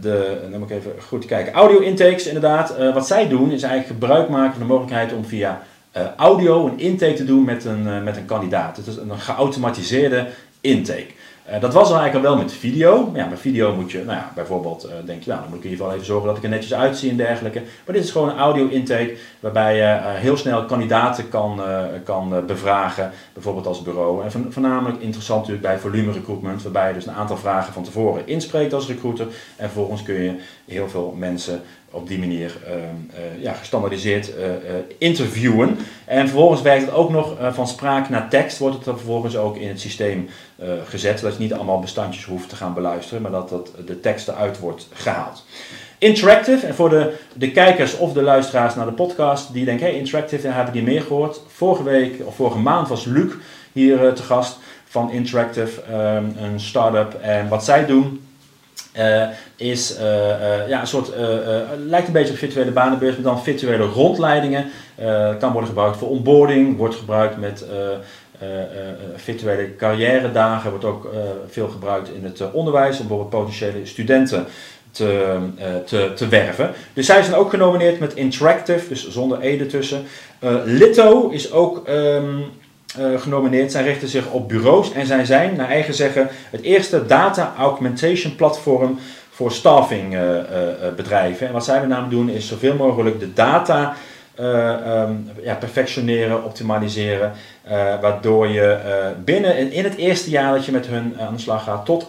de, 0.00 0.38
dan 0.50 0.60
moet 0.60 0.70
ik 0.70 0.76
even 0.76 0.92
goed 1.06 1.24
kijken. 1.24 1.52
Audio 1.52 1.78
intakes, 1.78 2.26
inderdaad. 2.26 2.78
Uh, 2.78 2.94
wat 2.94 3.06
zij 3.06 3.28
doen 3.28 3.52
is 3.52 3.62
eigenlijk 3.62 4.00
gebruik 4.00 4.28
maken 4.28 4.52
van 4.52 4.60
de 4.60 4.66
mogelijkheid 4.66 5.12
om 5.12 5.24
via 5.24 5.62
uh, 5.96 6.02
audio 6.16 6.66
een 6.66 6.78
intake 6.78 7.14
te 7.14 7.24
doen 7.24 7.44
met 7.44 7.64
een, 7.64 8.04
met 8.04 8.16
een 8.16 8.26
kandidaat. 8.26 8.76
Het 8.76 8.86
is 8.86 8.96
een 8.96 9.18
geautomatiseerde 9.18 10.26
intake. 10.60 11.06
Uh, 11.48 11.60
dat 11.60 11.72
was 11.72 11.90
er 11.90 11.96
eigenlijk 11.96 12.26
al 12.26 12.32
wel 12.32 12.42
met 12.42 12.52
video. 12.52 13.10
Ja, 13.14 13.26
met 13.26 13.40
video 13.40 13.74
moet 13.74 13.92
je, 13.92 14.04
nou 14.04 14.18
ja, 14.18 14.32
bijvoorbeeld 14.34 14.86
uh, 14.86 14.90
denk 15.04 15.22
je, 15.22 15.30
nou, 15.30 15.40
dan 15.40 15.50
moet 15.50 15.58
ik 15.58 15.64
in 15.64 15.70
ieder 15.70 15.84
geval 15.84 15.92
even 15.92 16.06
zorgen 16.06 16.28
dat 16.28 16.36
ik 16.36 16.42
er 16.42 16.48
netjes 16.48 16.74
uitzie 16.74 17.10
en 17.10 17.16
dergelijke. 17.16 17.62
Maar 17.84 17.94
dit 17.94 18.04
is 18.04 18.10
gewoon 18.10 18.28
een 18.28 18.38
audio 18.38 18.68
intake 18.68 19.16
waarbij 19.40 19.76
je 19.76 19.82
uh, 19.82 20.04
heel 20.04 20.36
snel 20.36 20.64
kandidaten 20.64 21.28
kan, 21.28 21.60
kan 22.04 22.46
bevragen, 22.46 23.10
bijvoorbeeld 23.32 23.66
als 23.66 23.82
bureau. 23.82 24.24
En 24.24 24.52
voornamelijk 24.52 25.00
interessant 25.00 25.40
natuurlijk 25.40 25.66
bij 25.66 25.78
volume 25.78 26.12
recruitment, 26.12 26.62
waarbij 26.62 26.88
je 26.88 26.94
dus 26.94 27.06
een 27.06 27.14
aantal 27.14 27.36
vragen 27.36 27.72
van 27.72 27.82
tevoren 27.82 28.26
inspreekt 28.26 28.72
als 28.72 28.86
recruiter. 28.86 29.26
En 29.56 29.70
vervolgens 29.70 30.02
kun 30.02 30.22
je 30.22 30.34
heel 30.64 30.88
veel 30.88 31.14
mensen 31.18 31.60
op 31.90 32.08
die 32.08 32.18
manier 32.18 32.56
uh, 32.66 32.74
uh, 32.74 33.42
ja, 33.42 33.52
gestandardiseerd 33.52 34.28
uh, 34.28 34.44
interviewen. 34.98 35.78
En 36.04 36.28
vervolgens 36.28 36.62
werkt 36.62 36.84
het 36.84 36.94
ook 36.94 37.10
nog 37.10 37.36
van 37.52 37.68
spraak 37.68 38.08
naar 38.08 38.28
tekst, 38.28 38.58
wordt 38.58 38.76
het 38.76 38.84
dan 38.84 38.96
vervolgens 38.96 39.36
ook 39.36 39.56
in 39.56 39.68
het 39.68 39.80
systeem 39.80 40.28
gezet, 40.84 41.18
zodat 41.18 41.36
je 41.36 41.42
niet 41.42 41.52
allemaal 41.52 41.80
bestandjes 41.80 42.24
hoeft 42.24 42.48
te 42.48 42.56
gaan 42.56 42.74
beluisteren, 42.74 43.22
maar 43.22 43.30
dat, 43.30 43.48
dat 43.48 43.72
de 43.86 44.00
tekst 44.00 44.28
eruit 44.28 44.58
wordt 44.58 44.88
gehaald. 44.92 45.44
Interactive, 45.98 46.66
en 46.66 46.74
voor 46.74 46.90
de, 46.90 47.16
de 47.32 47.50
kijkers 47.50 47.96
of 47.96 48.12
de 48.12 48.22
luisteraars 48.22 48.74
naar 48.74 48.86
de 48.86 48.92
podcast 48.92 49.52
die 49.52 49.64
denken, 49.64 49.86
hey, 49.86 49.96
Interactive, 49.96 50.42
daar 50.42 50.56
heb 50.56 50.68
ik 50.68 50.74
niet 50.74 50.84
meer 50.84 51.02
gehoord. 51.02 51.40
Vorige 51.46 51.82
week, 51.82 52.14
of 52.24 52.34
vorige 52.34 52.58
maand 52.58 52.88
was 52.88 53.04
Luc 53.04 53.32
hier 53.72 54.12
te 54.12 54.22
gast 54.22 54.58
van 54.84 55.10
Interactive, 55.10 55.82
um, 55.92 56.34
een 56.38 56.60
start-up. 56.60 57.14
En 57.22 57.48
wat 57.48 57.64
zij 57.64 57.86
doen, 57.86 58.20
uh, 58.98 59.28
is 59.56 59.98
uh, 59.98 60.04
uh, 60.04 60.68
ja, 60.68 60.80
een 60.80 60.86
soort, 60.86 61.12
lijkt 61.86 62.06
een 62.06 62.12
beetje 62.12 62.32
op 62.32 62.38
virtuele 62.38 62.70
banenbeurs, 62.70 63.14
maar 63.14 63.24
dan 63.24 63.42
virtuele 63.42 63.84
rondleidingen. 63.84 64.64
kan 65.38 65.52
worden 65.52 65.68
gebruikt 65.68 65.96
voor 65.96 66.08
onboarding, 66.08 66.76
wordt 66.76 66.94
gebruikt 66.94 67.36
met 67.36 67.64
virtuele 69.16 69.76
carrière 69.76 70.32
dagen, 70.32 70.70
wordt 70.70 70.84
ook 70.84 71.08
veel 71.48 71.68
gebruikt 71.68 72.08
in 72.08 72.24
het 72.24 72.52
onderwijs 72.52 73.00
om 73.00 73.06
bijvoorbeeld 73.06 73.42
potentiële 73.42 73.86
studenten 73.86 74.46
te, 74.90 75.36
te, 75.86 76.12
te 76.14 76.28
werven. 76.28 76.70
Dus 76.92 77.06
zij 77.06 77.22
zijn 77.22 77.36
ook 77.36 77.50
genomineerd 77.50 77.98
met 77.98 78.14
Interactive, 78.14 78.88
dus 78.88 79.08
zonder 79.08 79.38
E 79.40 79.58
ertussen. 79.58 80.04
Litto 80.64 81.28
is 81.28 81.52
ook 81.52 81.88
um, 81.88 82.44
genomineerd 83.16 83.72
zijn, 83.72 83.84
richten 83.84 84.08
zich 84.08 84.30
op 84.30 84.48
bureaus 84.48 84.92
en 84.92 85.06
zij 85.06 85.24
zijn, 85.24 85.56
naar 85.56 85.68
eigen 85.68 85.94
zeggen, 85.94 86.28
het 86.50 86.60
eerste 86.60 87.06
data 87.06 87.54
augmentation 87.58 88.34
platform 88.36 88.98
voor 89.30 89.52
staffing 89.52 90.18
bedrijven. 90.96 91.46
En 91.46 91.52
wat 91.52 91.64
zij 91.64 91.80
met 91.80 91.88
name 91.88 92.08
doen 92.08 92.28
is 92.28 92.48
zoveel 92.48 92.74
mogelijk 92.74 93.20
de 93.20 93.32
data 93.32 93.94
ehm, 94.34 95.12
ja, 95.42 95.54
perfectioneren, 95.54 96.44
optimaliseren, 96.44 97.32
waardoor 98.00 98.48
je 98.48 98.78
binnen 99.24 99.72
in 99.72 99.84
het 99.84 99.96
eerste 99.96 100.30
jaar 100.30 100.54
dat 100.54 100.64
je 100.64 100.72
met 100.72 100.86
hun 100.86 101.16
aan 101.20 101.34
de 101.34 101.40
slag 101.40 101.64
gaat 101.64 101.84
tot 101.84 102.06
8% 102.06 102.08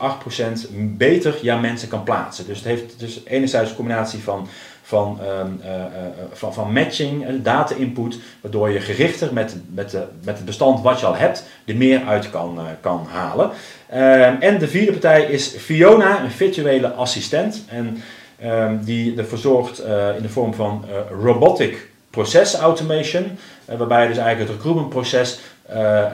beter 0.75 1.35
jouw 1.41 1.59
mensen 1.59 1.87
kan 1.87 2.03
plaatsen. 2.03 2.47
Dus 2.47 2.57
het 2.57 2.67
heeft 2.67 2.99
dus 2.99 3.21
enerzijds 3.25 3.69
een 3.69 3.75
combinatie 3.75 4.23
van 4.23 4.47
van, 4.91 5.19
ehm, 5.21 5.47
eh, 5.63 5.75
eh, 5.75 5.85
van, 6.31 6.53
van 6.53 6.73
matching, 6.73 7.41
data 7.41 7.75
input, 7.75 8.17
waardoor 8.41 8.69
je 8.69 8.79
gerichter 8.79 9.33
met, 9.33 9.55
met, 9.73 9.91
de, 9.91 10.03
met 10.23 10.35
het 10.35 10.45
bestand 10.45 10.81
wat 10.81 10.99
je 10.99 11.05
al 11.05 11.15
hebt, 11.15 11.43
er 11.65 11.75
meer 11.75 12.01
uit 12.07 12.29
kan, 12.29 12.57
eh, 12.57 12.65
kan 12.81 13.07
halen. 13.11 13.49
Ehm, 13.89 14.35
en 14.39 14.59
de 14.59 14.67
vierde 14.67 14.91
partij 14.91 15.23
is 15.23 15.47
Fiona, 15.47 16.23
een 16.23 16.31
virtuele 16.31 16.87
assistent. 16.87 17.63
En 17.67 18.03
ehm, 18.39 18.77
die 18.83 19.17
ervoor 19.17 19.37
zorgt 19.37 19.79
in 20.17 20.21
de 20.21 20.29
vorm 20.29 20.53
van 20.53 20.85
robotic 21.21 21.89
process 22.09 22.55
automation, 22.55 23.37
waarbij 23.65 24.07
dus 24.07 24.17
eigenlijk 24.17 24.49
het 24.49 24.57
recruitmentproces, 24.57 25.39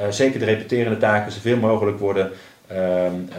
zeker 0.10 0.40
de 0.40 0.46
repeterende 0.46 0.98
taken, 0.98 1.32
zoveel 1.32 1.58
mogelijk 1.58 2.00
worden 2.00 2.32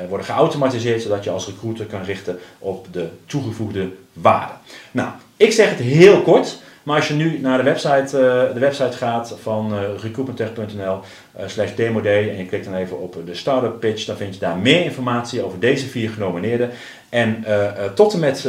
worden 0.08 0.26
geautomatiseerd, 0.26 1.02
zodat 1.02 1.24
je 1.24 1.30
als 1.30 1.46
recruiter 1.46 1.86
kan 1.86 2.02
richten 2.02 2.38
op 2.58 2.86
de 2.90 3.08
toegevoegde 3.26 3.88
waarde. 4.12 4.52
Nou, 4.90 5.10
ik 5.38 5.52
zeg 5.52 5.68
het 5.68 5.78
heel 5.78 6.22
kort, 6.22 6.58
maar 6.82 6.96
als 6.96 7.08
je 7.08 7.14
nu 7.14 7.38
naar 7.40 7.58
de 7.58 7.64
website, 7.64 8.16
uh, 8.16 8.54
de 8.54 8.60
website 8.60 8.96
gaat 8.96 9.36
van 9.42 9.72
uh, 9.72 9.80
recruitmenttech.nl 10.02 11.00
uh, 11.00 11.42
slash 11.46 11.74
demo 11.74 12.00
day 12.00 12.30
en 12.30 12.36
je 12.36 12.46
klikt 12.46 12.64
dan 12.64 12.74
even 12.74 13.00
op 13.00 13.16
de 13.26 13.34
startup 13.34 13.80
pitch, 13.80 14.04
dan 14.04 14.16
vind 14.16 14.34
je 14.34 14.40
daar 14.40 14.56
meer 14.56 14.84
informatie 14.84 15.42
over 15.44 15.60
deze 15.60 15.86
vier 15.86 16.10
genomineerden. 16.10 16.70
En 17.08 17.44
tot 17.94 18.12
en 18.12 18.20
met 18.20 18.44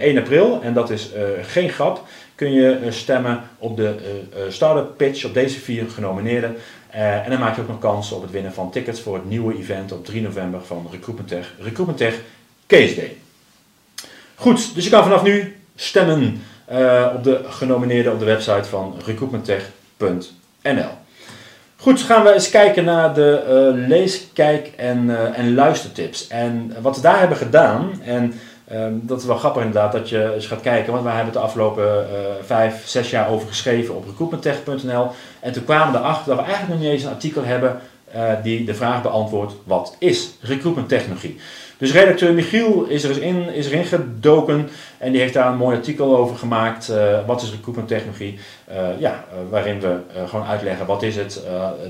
1 0.00 0.18
april, 0.18 0.60
en 0.62 0.74
dat 0.74 0.90
is 0.90 1.10
geen 1.42 1.68
grap, 1.68 2.02
kun 2.34 2.52
je 2.52 2.78
stemmen 2.88 3.40
op 3.58 3.76
de 3.76 3.94
startup 4.48 4.96
pitch 4.96 5.24
op 5.24 5.34
deze 5.34 5.60
vier 5.60 5.90
genomineerden. 5.90 6.56
en 6.90 7.30
dan 7.30 7.38
maak 7.38 7.56
je 7.56 7.62
ook 7.62 7.68
nog 7.68 7.78
kans 7.78 8.12
op 8.12 8.22
het 8.22 8.30
winnen 8.30 8.52
van 8.52 8.70
tickets 8.70 9.00
voor 9.00 9.14
het 9.14 9.28
nieuwe 9.28 9.58
event 9.58 9.92
op 9.92 10.04
3 10.04 10.22
november 10.22 10.60
van 10.64 10.88
Recruitment 10.90 11.28
Tech, 11.28 11.52
Recruitment 11.58 11.98
Tech 11.98 12.14
Case 12.66 12.94
Day. 12.94 13.16
Goed, 14.34 14.74
dus 14.74 14.84
je 14.84 14.90
kan 14.90 15.02
vanaf 15.02 15.22
nu 15.22 15.54
stemmen 15.74 16.42
uh, 16.72 17.06
op 17.14 17.24
de 17.24 17.40
genomineerden 17.48 18.12
op 18.12 18.18
de 18.18 18.24
website 18.24 18.68
van 18.68 18.94
recruitmenttech.nl. 19.06 21.02
Goed, 21.76 22.02
gaan 22.02 22.22
we 22.24 22.32
eens 22.32 22.50
kijken 22.50 22.84
naar 22.84 23.14
de 23.14 23.42
uh, 23.48 23.88
lees, 23.88 24.26
kijk 24.32 24.72
en, 24.76 25.04
uh, 25.04 25.38
en 25.38 25.54
luistertips. 25.54 26.28
En 26.28 26.76
wat 26.80 26.96
we 26.96 27.02
daar 27.02 27.18
hebben 27.18 27.36
gedaan, 27.36 28.00
en 28.04 28.34
um, 28.72 29.00
dat 29.02 29.20
is 29.20 29.26
wel 29.26 29.36
grappig 29.36 29.62
inderdaad 29.62 29.92
dat 29.92 30.08
je 30.08 30.34
eens 30.34 30.46
gaat 30.46 30.60
kijken, 30.60 30.92
want 30.92 31.04
wij 31.04 31.14
hebben 31.14 31.32
het 31.32 31.40
de 31.40 31.46
afgelopen 31.46 32.06
vijf, 32.44 32.86
zes 32.86 33.10
jaar 33.10 33.28
over 33.28 33.48
geschreven 33.48 33.94
op 33.94 34.04
recruitmenttech.nl. 34.06 35.10
En 35.40 35.52
toen 35.52 35.64
kwamen 35.64 35.92
we 35.92 35.98
erachter 35.98 36.26
dat 36.26 36.36
we 36.36 36.50
eigenlijk 36.50 36.72
nog 36.72 36.82
niet 36.82 36.92
eens 36.92 37.02
een 37.02 37.12
artikel 37.12 37.44
hebben 37.44 37.80
die 38.42 38.64
de 38.64 38.74
vraag 38.74 39.02
beantwoordt: 39.02 39.54
wat 39.64 39.96
is 39.98 40.30
recruitmenttechnologie? 40.40 41.38
Dus 41.78 41.92
redacteur 41.92 42.34
Michiel 42.34 42.84
is, 42.84 43.04
er 43.04 43.22
in, 43.22 43.48
erin 43.48 43.84
gedoken 43.84 44.68
en 44.98 45.12
die 45.12 45.20
heeft 45.20 45.34
daar 45.34 45.52
een 45.52 45.56
mooi 45.56 45.76
artikel 45.76 46.16
over 46.16 46.36
gemaakt. 46.36 46.90
Uh, 46.90 47.26
wat 47.26 47.42
is 47.42 47.50
recruitment 47.50 47.88
technologie? 47.88 48.38
Uh, 48.70 49.00
ja, 49.00 49.24
uh, 49.32 49.50
waarin 49.50 49.80
we 49.80 49.98
gewoon 50.26 50.46
uitleggen 50.46 50.86
wat 50.86 51.02
is 51.02 51.16
het, 51.16 51.42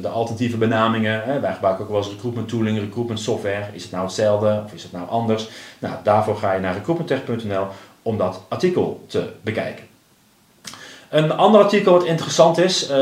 de 0.03 0.09
alternatieve 0.09 0.57
benamingen. 0.57 1.23
Hè? 1.25 1.41
Wij 1.41 1.53
gebruiken 1.53 1.85
ook 1.85 1.91
wel 1.91 2.01
eens 2.01 2.11
recruitment 2.11 2.49
tooling, 2.49 2.79
recruitment 2.79 3.21
software. 3.21 3.65
Is 3.73 3.83
het 3.83 3.93
nou 3.93 4.05
hetzelfde 4.05 4.63
of 4.65 4.73
is 4.73 4.83
het 4.83 4.93
nou 4.93 5.09
anders? 5.09 5.49
Nou, 5.79 5.95
daarvoor 6.03 6.37
ga 6.37 6.53
je 6.53 6.61
naar 6.61 6.75
recruitmenttech.nl 6.75 7.67
om 8.03 8.19
dat 8.19 8.41
artikel 8.49 9.05
te 9.07 9.25
bekijken. 9.43 9.94
Een 11.15 11.33
ander 11.33 11.61
artikel 11.61 11.93
wat 11.93 12.05
interessant 12.05 12.59
is, 12.59 12.91
uh, 12.91 12.97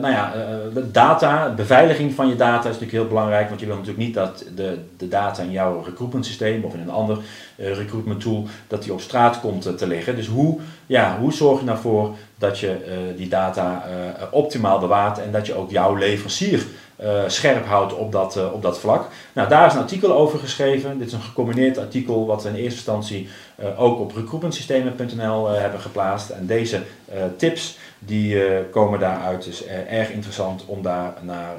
nou 0.00 0.10
ja, 0.10 0.32
uh, 0.36 0.82
data, 0.92 1.52
beveiliging 1.56 2.14
van 2.14 2.28
je 2.28 2.36
data 2.36 2.58
is 2.58 2.64
natuurlijk 2.64 2.92
heel 2.92 3.06
belangrijk, 3.06 3.48
want 3.48 3.60
je 3.60 3.66
wil 3.66 3.74
natuurlijk 3.74 4.04
niet 4.04 4.14
dat 4.14 4.44
de, 4.54 4.78
de 4.96 5.08
data 5.08 5.42
in 5.42 5.50
jouw 5.50 5.82
recruitment 5.84 6.26
systeem 6.26 6.64
of 6.64 6.74
in 6.74 6.80
een 6.80 6.90
ander 6.90 7.18
uh, 7.56 7.76
recruitment 7.76 8.20
tool, 8.20 8.46
dat 8.68 8.82
die 8.82 8.92
op 8.92 9.00
straat 9.00 9.40
komt 9.40 9.78
te 9.78 9.86
liggen. 9.86 10.16
Dus 10.16 10.26
hoe, 10.26 10.58
ja, 10.86 11.18
hoe 11.20 11.32
zorg 11.32 11.60
je 11.60 11.70
ervoor 11.70 12.14
dat 12.38 12.58
je 12.58 12.76
die 13.16 13.28
data 13.28 13.84
optimaal 14.30 14.78
bewaart 14.78 15.18
en 15.18 15.32
dat 15.32 15.46
je 15.46 15.54
ook 15.54 15.70
jouw 15.70 15.94
leverancier 15.94 16.66
scherp 17.26 17.66
houdt 17.66 17.94
op 17.94 18.12
dat, 18.12 18.36
uh, 18.36 18.52
op 18.52 18.62
dat 18.62 18.78
vlak. 18.80 19.08
Nou, 19.32 19.48
daar 19.48 19.66
is 19.66 19.72
een 19.72 19.80
artikel 19.80 20.12
over 20.12 20.38
geschreven. 20.38 20.98
Dit 20.98 21.06
is 21.06 21.12
een 21.12 21.20
gecombineerd 21.20 21.78
artikel 21.78 22.26
wat 22.26 22.42
we 22.42 22.48
in 22.48 22.54
eerste 22.54 22.74
instantie 22.74 23.28
uh, 23.60 23.80
ook 23.80 24.00
op 24.00 24.16
recruitmentsystemen.nl 24.16 25.48
hebben 25.48 25.80
geplaatst. 25.80 26.30
En 26.30 26.46
deze 26.46 26.82
tips 27.36 27.78
die 27.98 28.42
komen 28.70 28.98
daaruit. 28.98 29.44
Dus 29.44 29.66
erg 29.66 30.10
interessant 30.10 30.64
om 30.66 30.82
daar 30.82 31.12
naar 31.20 31.56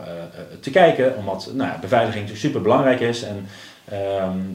te 0.60 0.70
kijken, 0.70 1.18
omdat 1.18 1.50
nou, 1.54 1.80
beveiliging 1.82 2.30
super 2.34 2.62
belangrijk 2.62 3.00
is. 3.00 3.24
En 3.24 3.48
uh, 3.92 3.96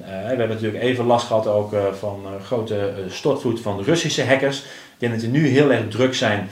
we 0.01 0.15
hebben 0.27 0.49
natuurlijk 0.49 0.83
even 0.83 1.05
last 1.05 1.27
gehad 1.27 1.47
ook 1.47 1.75
van 1.99 2.21
uh, 2.25 2.45
grote 2.45 2.93
stortvloed 3.09 3.61
van 3.61 3.83
Russische 3.83 4.25
hackers. 4.25 4.65
Ik 4.95 5.01
denk 5.01 5.13
dat 5.13 5.21
die 5.21 5.31
nu 5.31 5.47
heel 5.47 5.73
erg 5.73 5.89
druk 5.89 6.15
zijn, 6.15 6.49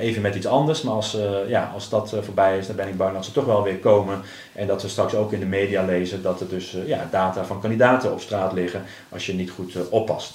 even 0.00 0.22
met 0.22 0.34
iets 0.34 0.46
anders. 0.46 0.82
Maar 0.82 0.94
als, 0.94 1.16
ja, 1.48 1.70
als 1.74 1.88
dat 1.88 2.14
voorbij 2.20 2.58
is, 2.58 2.66
dan 2.66 2.76
ben 2.76 2.88
ik 2.88 2.96
bang 2.96 3.14
dat 3.14 3.24
ze 3.24 3.32
toch 3.32 3.44
wel 3.44 3.62
weer 3.62 3.76
komen. 3.76 4.20
En 4.52 4.66
dat 4.66 4.82
we 4.82 4.88
straks 4.88 5.14
ook 5.14 5.32
in 5.32 5.40
de 5.40 5.46
media 5.46 5.84
lezen 5.84 6.22
dat 6.22 6.40
er 6.40 6.48
dus 6.48 6.76
ja, 6.86 7.08
data 7.10 7.44
van 7.44 7.60
kandidaten 7.60 8.12
op 8.12 8.20
straat 8.20 8.52
liggen 8.52 8.82
als 9.08 9.26
je 9.26 9.34
niet 9.34 9.50
goed 9.50 9.88
oppast. 9.90 10.34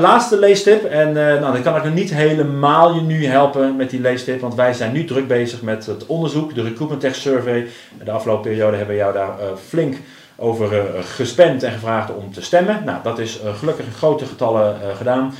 laatste 0.00 0.38
leestip, 0.38 0.84
en 0.84 1.12
nou, 1.12 1.40
dan 1.40 1.62
kan 1.62 1.76
ik 1.76 1.84
nog 1.84 1.94
niet 1.94 2.14
helemaal 2.14 2.94
je 2.94 3.00
nu 3.00 3.26
helpen 3.26 3.76
met 3.76 3.90
die 3.90 4.00
leestip, 4.00 4.40
want 4.40 4.54
wij 4.54 4.72
zijn 4.72 4.92
nu 4.92 5.04
druk 5.04 5.28
bezig 5.28 5.62
met 5.62 5.86
het 5.86 6.06
onderzoek, 6.06 6.54
de 6.54 6.62
Recruitment 6.62 7.00
Tech 7.00 7.14
Survey. 7.14 7.66
De 8.04 8.10
afgelopen 8.10 8.50
periode 8.50 8.76
hebben 8.76 8.94
we 8.94 9.00
jou 9.00 9.12
daar 9.12 9.36
flink 9.68 9.96
over 10.42 10.72
uh, 10.72 10.82
gespend 11.02 11.62
en 11.62 11.72
gevraagd 11.72 12.14
om 12.14 12.32
te 12.32 12.42
stemmen. 12.42 12.82
Nou, 12.84 12.98
dat 13.02 13.18
is 13.18 13.40
uh, 13.44 13.54
gelukkig 13.54 13.86
in 13.86 13.92
grote 13.92 14.26
getallen 14.26 14.78
uh, 14.82 14.96
gedaan. 14.96 15.34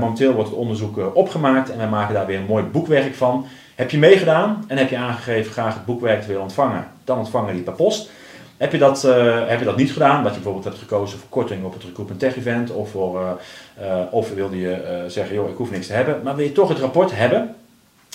Momenteel 0.00 0.32
wordt 0.32 0.48
het 0.48 0.58
onderzoek 0.58 1.14
opgemaakt 1.14 1.70
en 1.70 1.78
wij 1.78 1.88
maken 1.88 2.14
daar 2.14 2.26
weer 2.26 2.38
een 2.38 2.46
mooi 2.46 2.64
boekwerk 2.64 3.14
van. 3.14 3.46
Heb 3.74 3.90
je 3.90 3.98
meegedaan 3.98 4.64
en 4.68 4.76
heb 4.76 4.90
je 4.90 4.96
aangegeven 4.96 5.52
graag 5.52 5.74
het 5.74 5.84
boekwerk 5.84 6.20
te 6.20 6.26
willen 6.26 6.42
ontvangen, 6.42 6.88
dan 7.04 7.18
ontvangen 7.18 7.54
die 7.54 7.62
per 7.62 7.72
post. 7.72 8.10
Heb 8.56 8.72
je, 8.72 8.78
dat, 8.78 9.02
heb 9.46 9.58
je 9.58 9.64
dat 9.64 9.76
niet 9.76 9.92
gedaan, 9.92 10.22
dat 10.22 10.30
je 10.30 10.40
bijvoorbeeld 10.40 10.64
hebt 10.64 10.78
gekozen 10.78 11.18
voor 11.18 11.28
korting 11.28 11.64
op 11.64 11.72
het 11.72 11.82
Recruitment 11.82 12.20
Tech 12.20 12.36
Event, 12.36 12.70
of, 12.70 12.90
voor, 12.90 13.40
of 14.10 14.34
wilde 14.34 14.60
je 14.60 15.04
zeggen, 15.08 15.34
joh, 15.34 15.48
ik 15.48 15.56
hoef 15.56 15.70
niks 15.70 15.86
te 15.86 15.92
hebben, 15.92 16.20
maar 16.22 16.36
wil 16.36 16.44
je 16.44 16.52
toch 16.52 16.68
het 16.68 16.78
rapport 16.78 17.16
hebben, 17.16 17.54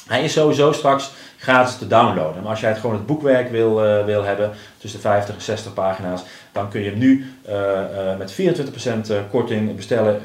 hij 0.08 0.24
is 0.24 0.34
sowieso 0.34 0.72
straks 0.72 1.12
gratis 1.39 1.78
te 1.78 1.88
downloaden. 1.88 2.41
Maar 2.41 2.52
als 2.52 2.60
jij 2.60 2.69
het 2.69 2.80
gewoon 2.80 2.95
het 2.95 3.06
boekwerk 3.06 3.52
wil, 3.52 3.86
uh, 3.86 4.06
wil 4.06 4.23
hebben, 4.23 4.52
tussen 4.78 5.02
de 5.02 5.08
50 5.08 5.36
en 5.36 5.41
60 5.41 5.73
pagina's, 5.73 6.21
dan 6.52 6.69
kun 6.69 6.82
je 6.82 6.89
hem 6.89 6.99
nu 6.99 7.34
uh, 7.49 7.56
uh, 7.56 8.17
met 8.17 8.36
24% 9.12 9.30
korting 9.32 9.75
bestellen 9.75 10.21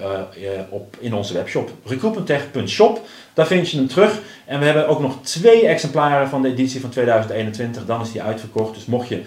op, 0.69 0.97
in 1.01 1.15
onze 1.15 1.35
webshop. 1.35 1.71
recruitmenttech.shop, 1.85 3.01
daar 3.35 3.47
vind 3.47 3.71
je 3.71 3.77
hem 3.77 3.89
terug. 3.89 4.21
En 4.45 4.59
we 4.59 4.65
hebben 4.65 4.89
ook 4.89 5.01
nog 5.01 5.23
twee 5.23 5.67
exemplaren 5.67 6.29
van 6.29 6.43
de 6.43 6.49
editie 6.49 6.81
van 6.81 6.91
2021, 6.91 7.87
dan 7.87 8.01
is 8.01 8.13
die 8.13 8.23
uitverkocht. 8.23 8.75
Dus 8.75 8.85
mocht 8.85 9.09
je 9.09 9.23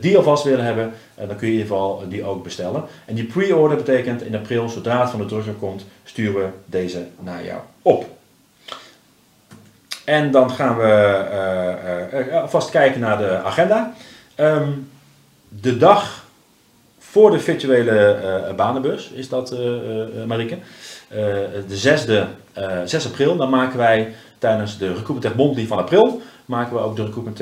die 0.00 0.16
alvast 0.16 0.44
willen 0.44 0.64
hebben, 0.64 0.92
dan 1.14 1.36
kun 1.36 1.46
je 1.46 1.52
in 1.52 1.58
ieder 1.58 1.66
geval 1.66 2.02
die 2.08 2.24
ook 2.24 2.42
bestellen. 2.42 2.84
En 3.04 3.14
die 3.14 3.24
pre-order 3.24 3.76
betekent 3.76 4.22
in 4.22 4.34
april, 4.34 4.68
zodra 4.68 5.00
het 5.00 5.10
van 5.10 5.20
de 5.20 5.26
drukker 5.26 5.52
komt, 5.52 5.84
sturen 6.04 6.34
we 6.34 6.48
deze 6.66 7.06
naar 7.20 7.44
jou 7.44 7.60
op. 7.82 8.20
En 10.04 10.30
dan 10.30 10.50
gaan 10.50 10.76
we 10.76 11.20
uh, 12.12 12.32
uh, 12.32 12.48
vast 12.48 12.70
kijken 12.70 13.00
naar 13.00 13.18
de 13.18 13.36
agenda. 13.36 13.94
Um, 14.36 14.90
de 15.48 15.76
dag 15.76 16.24
voor 16.98 17.30
de 17.30 17.38
virtuele 17.38 18.52
banenbus 18.56 19.10
is 19.10 19.28
dat, 19.28 19.56
Marike. 20.26 20.58
de 21.68 22.26
6e, 22.54 22.84
6 22.84 23.06
april, 23.06 23.36
dan 23.36 23.50
maken 23.50 23.78
wij 23.78 24.14
tijdens 24.38 24.78
de 24.78 24.94
Recruitment 24.94 25.54
Tech 25.54 25.66
van 25.66 25.78
april, 25.78 26.20
maken 26.44 26.74
we 26.74 26.80
ook 26.80 26.96
de 26.96 27.04
Recruitment 27.04 27.38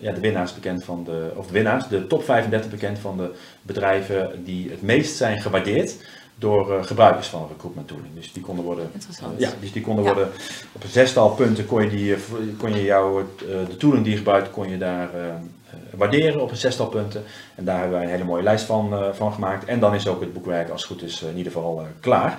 ja, 0.00 0.12
de 0.12 0.20
winnaars 0.20 0.54
bekend 0.54 0.84
van 0.84 1.04
de, 1.04 1.30
of 1.34 1.46
de 1.46 1.52
winnaars, 1.52 1.88
de 1.88 2.06
top 2.06 2.24
35 2.24 2.70
bekend 2.70 2.98
van 2.98 3.16
de 3.16 3.30
bedrijven 3.62 4.44
die 4.44 4.70
het 4.70 4.82
meest 4.82 5.16
zijn 5.16 5.40
gewaardeerd 5.40 5.96
door 6.34 6.70
uh, 6.70 6.84
gebruikers 6.84 7.28
van 7.28 7.48
recruitment 7.48 7.88
tooling. 7.88 8.14
Dus 8.14 8.32
die 8.32 8.42
konden 8.42 8.64
worden, 8.64 8.90
ja, 9.36 9.50
dus 9.60 9.72
die 9.72 9.82
konden 9.82 10.04
ja. 10.04 10.14
worden 10.14 10.32
op 10.72 10.82
een 10.82 10.88
zestal 10.88 11.30
punten 11.30 11.66
kon 11.66 11.82
je, 11.82 11.88
die, 11.88 12.16
kon 12.58 12.74
je 12.74 12.82
jouw, 12.82 13.18
uh, 13.18 13.26
de 13.68 13.76
tooling 13.76 14.02
die 14.02 14.12
je 14.12 14.18
gebruikt, 14.18 14.50
kon 14.50 14.68
je 14.68 14.78
daar 14.78 15.10
waarderen 15.90 16.40
op 16.40 16.50
een 16.50 16.56
zestal 16.56 16.86
punten. 16.86 17.24
En 17.54 17.64
daar 17.64 17.78
hebben 17.78 17.96
wij 17.96 18.04
een 18.04 18.12
hele 18.12 18.24
mooie 18.24 18.42
lijst 18.42 18.64
van, 18.64 19.14
van 19.14 19.32
gemaakt. 19.32 19.64
En 19.64 19.80
dan 19.80 19.94
is 19.94 20.08
ook 20.08 20.20
het 20.20 20.32
boekwerk 20.32 20.70
als 20.70 20.82
het 20.82 20.90
goed 20.90 21.02
is 21.02 21.22
in 21.22 21.36
ieder 21.36 21.52
geval 21.52 21.86
klaar. 22.00 22.38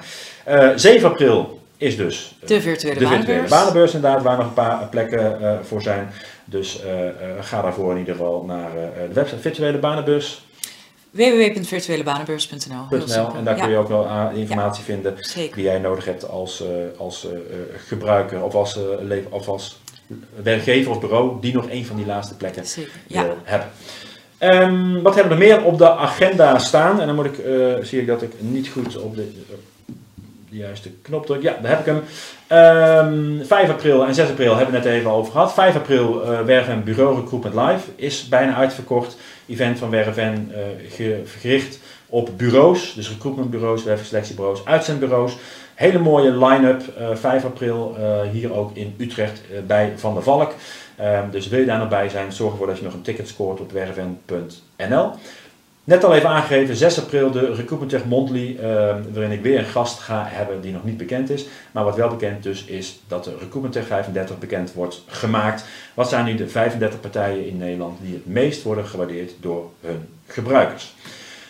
7 0.75 1.09
april 1.09 1.59
is 1.77 1.97
dus 1.97 2.35
de 2.45 2.61
virtuele, 2.61 2.99
de 2.99 3.07
virtuele 3.07 3.09
banenbeurs. 3.09 3.49
banenbeurs 3.49 3.93
inderdaad, 3.93 4.23
waar 4.23 4.37
nog 4.37 4.45
een 4.45 4.53
paar 4.53 4.87
plekken 4.87 5.41
uh, 5.41 5.53
voor 5.61 5.81
zijn. 5.81 6.09
Dus 6.45 6.83
uh, 6.83 7.03
uh, 7.03 7.09
ga 7.39 7.61
daarvoor 7.61 7.91
in 7.91 7.97
ieder 7.97 8.15
geval 8.15 8.43
naar 8.43 8.71
de 9.07 9.13
website 9.13 9.41
virtuele 9.41 9.77
banenbeurs. 9.77 10.43
www.virtuelebanenbeurs.nl 11.15 12.97
En 13.37 13.43
daar 13.43 13.55
kun 13.55 13.69
je 13.69 13.77
ook 13.77 13.87
wel 13.87 14.29
informatie 14.33 14.83
ja. 14.87 14.93
vinden 14.93 15.13
Zeker. 15.17 15.55
die 15.55 15.63
jij 15.63 15.79
nodig 15.79 16.05
hebt 16.05 16.29
als, 16.29 16.63
als 16.97 17.27
gebruiker 17.87 18.43
of 18.43 18.55
als, 18.55 18.79
of 19.29 19.47
als 19.47 19.79
werkgever 20.43 20.91
of 20.91 20.99
bureau 20.99 21.41
die 21.41 21.53
nog 21.53 21.69
een 21.69 21.85
van 21.85 21.95
die 21.95 22.05
laatste 22.05 22.35
plekken 22.35 22.65
Zeker. 22.65 22.91
Ja. 23.07 23.35
hebben. 23.43 23.69
Um, 24.39 25.01
wat 25.01 25.15
hebben 25.15 25.37
we 25.37 25.43
er 25.43 25.49
meer 25.49 25.65
op 25.65 25.77
de 25.77 25.89
agenda 25.89 26.59
staan? 26.59 26.99
En 27.01 27.07
dan 27.07 27.15
moet 27.15 27.25
ik, 27.25 27.39
zie 27.81 28.01
ik 28.01 28.07
dat 28.07 28.21
ik 28.21 28.31
niet 28.39 28.67
goed 28.67 28.97
op 28.97 29.15
de 29.15 29.31
de 30.55 30.61
juiste 30.61 30.89
knop 31.01 31.25
druk. 31.25 31.41
Ja, 31.41 31.57
daar 31.61 31.71
heb 31.71 31.79
ik 31.79 31.85
hem. 31.85 32.01
Um, 33.39 33.45
5 33.45 33.69
april 33.69 34.05
en 34.05 34.15
6 34.15 34.29
april 34.29 34.55
hebben 34.55 34.71
we 34.71 34.77
het 34.77 34.87
net 34.87 34.95
even 34.95 35.11
over 35.11 35.31
gehad. 35.31 35.53
5 35.53 35.75
april 35.75 36.21
uh, 36.21 36.39
Werven 36.39 36.83
Bureau 36.83 37.19
Recruitment 37.19 37.55
Live 37.55 37.89
is 37.95 38.27
bijna 38.27 38.55
uitverkocht. 38.55 39.17
Event 39.47 39.79
van 39.79 39.89
Werven 39.89 40.51
ge 40.89 41.21
gericht 41.25 41.79
op 42.05 42.29
bureaus, 42.37 42.93
dus 42.93 43.09
recruitmentbureaus, 43.09 43.83
werfselectiebureaus, 43.83 44.65
uitzendbureaus. 44.65 45.37
Hele 45.75 45.99
mooie 45.99 46.45
line-up. 46.45 46.81
Uh, 46.99 47.15
5 47.15 47.45
april 47.45 47.97
hier 48.31 48.53
ook 48.53 48.75
in 48.75 48.95
Utrecht 48.97 49.41
bij 49.67 49.93
Van 49.95 50.13
der 50.13 50.23
Valk. 50.23 50.53
Um, 51.01 51.31
dus 51.31 51.47
wil 51.47 51.59
je 51.59 51.65
daar 51.65 51.79
nog 51.79 51.89
bij 51.89 52.09
zijn, 52.09 52.31
zorg 52.31 52.51
ervoor 52.51 52.67
dat 52.67 52.77
je 52.77 52.83
nog 52.83 52.93
een 52.93 53.01
ticket 53.01 53.27
scoort 53.27 53.59
op 53.59 53.71
werven.nl. 53.71 55.11
Net 55.85 56.03
al 56.03 56.15
even 56.15 56.29
aangegeven, 56.29 56.75
6 56.75 56.99
april 56.99 57.31
de 57.31 57.39
Recruitment 57.39 57.89
Tech 57.89 58.05
Monthly, 58.05 58.57
uh, 58.59 58.63
waarin 59.13 59.31
ik 59.31 59.41
weer 59.41 59.59
een 59.59 59.65
gast 59.65 59.99
ga 59.99 60.25
hebben 60.27 60.61
die 60.61 60.71
nog 60.71 60.83
niet 60.83 60.97
bekend 60.97 61.29
is. 61.29 61.45
Maar 61.71 61.83
wat 61.83 61.95
wel 61.95 62.09
bekend 62.09 62.43
dus 62.43 62.63
is 62.63 62.99
dat 63.07 63.23
de 63.23 63.31
Recruitment 63.31 63.73
Tech 63.73 63.85
35 63.85 64.39
bekend 64.39 64.73
wordt 64.73 65.03
gemaakt. 65.07 65.65
Wat 65.93 66.09
zijn 66.09 66.25
nu 66.25 66.35
de 66.35 66.47
35 66.47 66.99
partijen 66.99 67.47
in 67.47 67.57
Nederland 67.57 67.99
die 68.01 68.13
het 68.13 68.25
meest 68.25 68.63
worden 68.63 68.85
gewaardeerd 68.85 69.31
door 69.39 69.69
hun 69.81 70.07
gebruikers? 70.27 70.93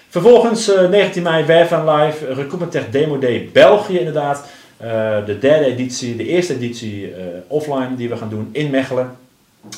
Vervolgens 0.10 0.70
uh, 0.70 0.90
19 0.90 1.24
mei 1.24 1.46
Werf 1.46 1.72
Live, 1.72 2.26
Recruitment 2.26 2.72
Tech 2.72 2.90
Demo 2.90 3.20
Day 3.20 3.50
België 3.54 3.98
inderdaad. 3.98 4.48
Uh, 4.82 4.90
de 5.26 5.38
derde 5.40 5.66
editie, 5.66 6.16
de 6.16 6.28
eerste 6.28 6.54
editie 6.54 7.10
uh, 7.10 7.16
offline 7.48 7.96
die 7.96 8.10
we 8.10 8.18
gaan 8.18 8.30
doen 8.30 8.50
in 8.52 8.70
Mechelen. 8.70 9.16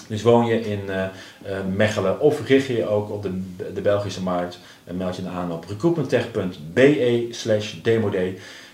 Dus 0.07 0.21
woon 0.21 0.45
je 0.45 0.61
in 0.61 0.81
uh, 0.87 0.95
uh, 0.95 1.57
Mechelen 1.75 2.19
of 2.19 2.47
richt 2.47 2.67
je 2.67 2.73
je 2.73 2.87
ook 2.87 3.09
op 3.11 3.23
de, 3.23 3.41
de 3.73 3.81
Belgische 3.81 4.23
markt, 4.23 4.59
dan 4.83 4.97
meld 4.97 5.15
je 5.15 5.27
aan 5.27 5.51
op 5.51 5.65
recruitmenttech.be 5.67 7.27
slash. 7.31 7.75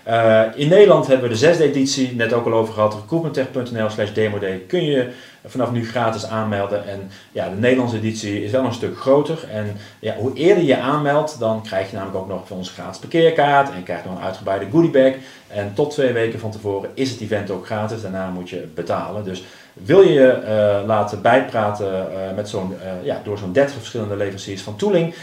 Uh, 0.08 0.42
in 0.54 0.68
Nederland 0.68 1.06
hebben 1.06 1.28
we 1.28 1.32
de 1.32 1.40
zesde 1.40 1.64
editie, 1.64 2.14
net 2.14 2.32
ook 2.32 2.46
al 2.46 2.52
over 2.52 2.74
gehad, 2.74 2.94
recruitmenttech.nl 2.94 3.90
slash 3.90 4.12
demoday. 4.12 4.62
Kun 4.66 4.84
je 4.84 5.08
vanaf 5.46 5.70
nu 5.70 5.86
gratis 5.86 6.26
aanmelden. 6.26 6.88
En 6.88 7.10
ja, 7.32 7.48
de 7.48 7.56
Nederlandse 7.56 7.96
editie 7.96 8.44
is 8.44 8.50
wel 8.50 8.64
een 8.64 8.72
stuk 8.72 8.98
groter. 8.98 9.38
En 9.52 9.76
ja, 9.98 10.14
hoe 10.14 10.34
eerder 10.34 10.64
je 10.64 10.78
aanmeldt, 10.78 11.38
dan 11.38 11.62
krijg 11.62 11.90
je 11.90 11.96
namelijk 11.96 12.18
ook 12.18 12.28
nog 12.28 12.46
van 12.46 12.56
ons 12.56 12.70
gratis 12.70 13.00
parkeerkaart. 13.00 13.70
En 13.70 13.82
je 13.86 13.98
nog 14.04 14.16
een 14.16 14.24
uitgebreide 14.24 14.66
goodiebag. 14.70 15.12
En 15.48 15.72
tot 15.74 15.90
twee 15.90 16.12
weken 16.12 16.38
van 16.38 16.50
tevoren 16.50 16.90
is 16.94 17.10
het 17.10 17.20
event 17.20 17.50
ook 17.50 17.66
gratis. 17.66 18.02
Daarna 18.02 18.28
moet 18.28 18.50
je 18.50 18.68
betalen. 18.74 19.24
Dus 19.24 19.44
wil 19.72 20.02
je 20.02 20.40
uh, 20.42 20.86
laten 20.86 21.22
bijpraten 21.22 21.86
uh, 21.86 22.36
met 22.36 22.48
zo'n, 22.48 22.74
ja, 23.02 23.20
door 23.24 23.38
zo'n 23.38 23.52
30 23.52 23.76
verschillende 23.76 24.16
leveranciers 24.16 24.62
van 24.62 24.76
tooling, 24.76 25.14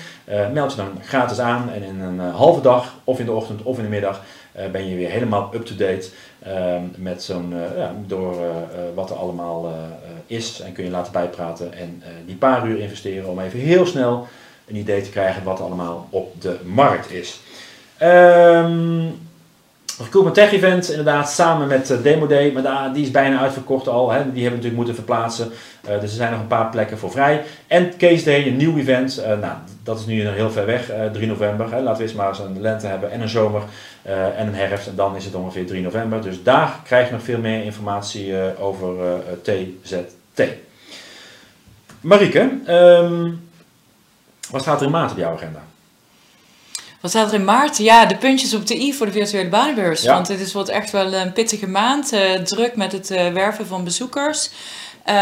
meld 0.53 0.71
je 0.71 0.77
dan 0.77 0.99
gratis 1.03 1.39
aan 1.39 1.69
en 1.73 1.83
in 1.83 1.99
een 1.99 2.19
halve 2.19 2.61
dag, 2.61 2.95
of 3.03 3.19
in 3.19 3.25
de 3.25 3.31
ochtend 3.31 3.63
of 3.63 3.77
in 3.77 3.83
de 3.83 3.89
middag, 3.89 4.21
ben 4.71 4.89
je 4.89 4.95
weer 4.95 5.09
helemaal 5.09 5.51
up-to-date 5.53 6.09
met 6.95 7.23
zo'n, 7.23 7.53
ja, 7.77 7.95
door 8.07 8.35
wat 8.95 9.09
er 9.09 9.15
allemaal 9.15 9.73
is. 10.27 10.61
En 10.61 10.71
kun 10.71 10.83
je 10.83 10.89
laten 10.89 11.11
bijpraten 11.11 11.73
en 11.73 12.03
die 12.25 12.35
paar 12.35 12.67
uur 12.67 12.79
investeren 12.79 13.29
om 13.29 13.39
even 13.39 13.59
heel 13.59 13.85
snel 13.85 14.27
een 14.67 14.75
idee 14.75 15.01
te 15.01 15.09
krijgen 15.09 15.43
wat 15.43 15.59
er 15.59 15.65
allemaal 15.65 16.07
op 16.09 16.41
de 16.41 16.57
markt 16.63 17.11
is. 17.11 17.39
Um, 18.01 19.29
Recruitment 19.97 20.35
Tech 20.35 20.51
Event, 20.51 20.89
inderdaad, 20.89 21.29
samen 21.29 21.67
met 21.67 21.93
Demo 22.03 22.27
Day, 22.27 22.51
maar 22.51 22.93
die 22.93 23.03
is 23.03 23.11
bijna 23.11 23.39
uitverkocht 23.39 23.87
al. 23.87 24.11
Hè. 24.11 24.17
Die 24.17 24.23
hebben 24.23 24.43
we 24.43 24.49
natuurlijk 24.49 24.75
moeten 24.75 24.95
verplaatsen. 24.95 25.49
Dus 25.81 26.01
er 26.01 26.07
zijn 26.07 26.31
nog 26.31 26.39
een 26.39 26.47
paar 26.47 26.69
plekken 26.69 26.97
voor 26.97 27.11
vrij. 27.11 27.43
En 27.67 27.97
Case 27.97 28.23
Day, 28.23 28.47
een 28.47 28.57
nieuw 28.57 28.77
event. 28.77 29.21
Nou, 29.25 29.53
dat 29.83 29.99
is 29.99 30.05
nu 30.05 30.23
nog 30.23 30.33
heel 30.33 30.51
ver 30.51 30.65
weg, 30.65 30.91
3 31.13 31.27
november. 31.27 31.71
Hè. 31.71 31.81
Laten 31.81 32.01
we 32.01 32.07
eens 32.07 32.17
maar 32.17 32.29
eens 32.29 32.39
een 32.39 32.61
lente 32.61 32.87
hebben 32.87 33.11
en 33.11 33.21
een 33.21 33.29
zomer 33.29 33.61
en 34.37 34.47
een 34.47 34.55
herfst. 34.55 34.87
En 34.87 34.95
dan 34.95 35.15
is 35.15 35.25
het 35.25 35.35
ongeveer 35.35 35.65
3 35.65 35.81
november. 35.81 36.21
Dus 36.21 36.43
daar 36.43 36.79
krijg 36.83 37.07
je 37.07 37.13
nog 37.13 37.23
veel 37.23 37.39
meer 37.39 37.63
informatie 37.63 38.57
over 38.59 38.95
TZT. 39.41 40.43
Marieke, 42.01 42.51
um, 42.67 43.49
wat 44.49 44.61
staat 44.61 44.79
er 44.79 44.85
in 44.85 44.91
maart 44.91 45.11
op 45.11 45.17
jouw 45.17 45.33
agenda? 45.33 45.63
Wat 47.01 47.11
staat 47.11 47.27
er 47.27 47.39
in 47.39 47.45
maart? 47.45 47.77
Ja, 47.77 48.05
de 48.05 48.15
puntjes 48.15 48.53
op 48.53 48.67
de 48.67 48.75
i 48.75 48.93
voor 48.93 49.05
de 49.05 49.11
virtuele 49.11 49.49
banenbeurs. 49.49 50.01
Ja. 50.01 50.13
Want 50.13 50.27
dit 50.27 50.39
is 50.39 50.53
wat 50.53 50.69
echt 50.69 50.91
wel 50.91 51.13
een 51.13 51.33
pittige 51.33 51.67
maand. 51.67 52.13
Uh, 52.13 52.33
druk 52.33 52.75
met 52.75 52.91
het 52.91 53.11
uh, 53.11 53.33
werven 53.33 53.67
van 53.67 53.83
bezoekers. 53.83 54.51
Uh, 55.07 55.13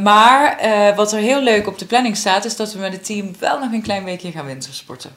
maar 0.00 0.56
wat 0.96 1.12
er 1.12 1.18
heel 1.18 1.42
leuk 1.42 1.66
op 1.66 1.78
de 1.78 1.86
planning 1.86 2.16
staat, 2.16 2.44
is 2.44 2.56
dat 2.56 2.72
we 2.72 2.78
met 2.78 2.92
het 2.92 3.04
team 3.04 3.30
wel 3.38 3.58
nog 3.58 3.72
een 3.72 3.82
klein 3.82 4.04
weekje 4.04 4.30
gaan 4.30 4.46
wintersporten. 4.46 5.10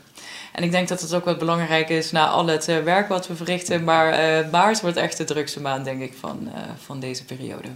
En 0.54 0.64
ik 0.64 0.72
denk 0.72 0.88
dat 0.88 1.02
het 1.02 1.14
ook 1.14 1.26
wat 1.26 1.40
belangrijk 1.40 1.90
is 1.90 2.12
na 2.12 2.28
al 2.28 2.48
het 2.48 2.66
werk 2.66 3.08
wat 3.08 3.28
we 3.28 3.36
verrichten. 3.36 3.84
Maar 3.84 4.16
maart 4.52 4.82
wordt 4.82 4.98
echt 4.98 5.18
de 5.18 5.24
drukste 5.24 5.62
maand, 5.62 5.86
denk 5.86 6.02
ik, 6.02 6.14
van, 6.20 6.50
van 6.86 7.00
deze 7.00 7.26
periode. 7.26 7.68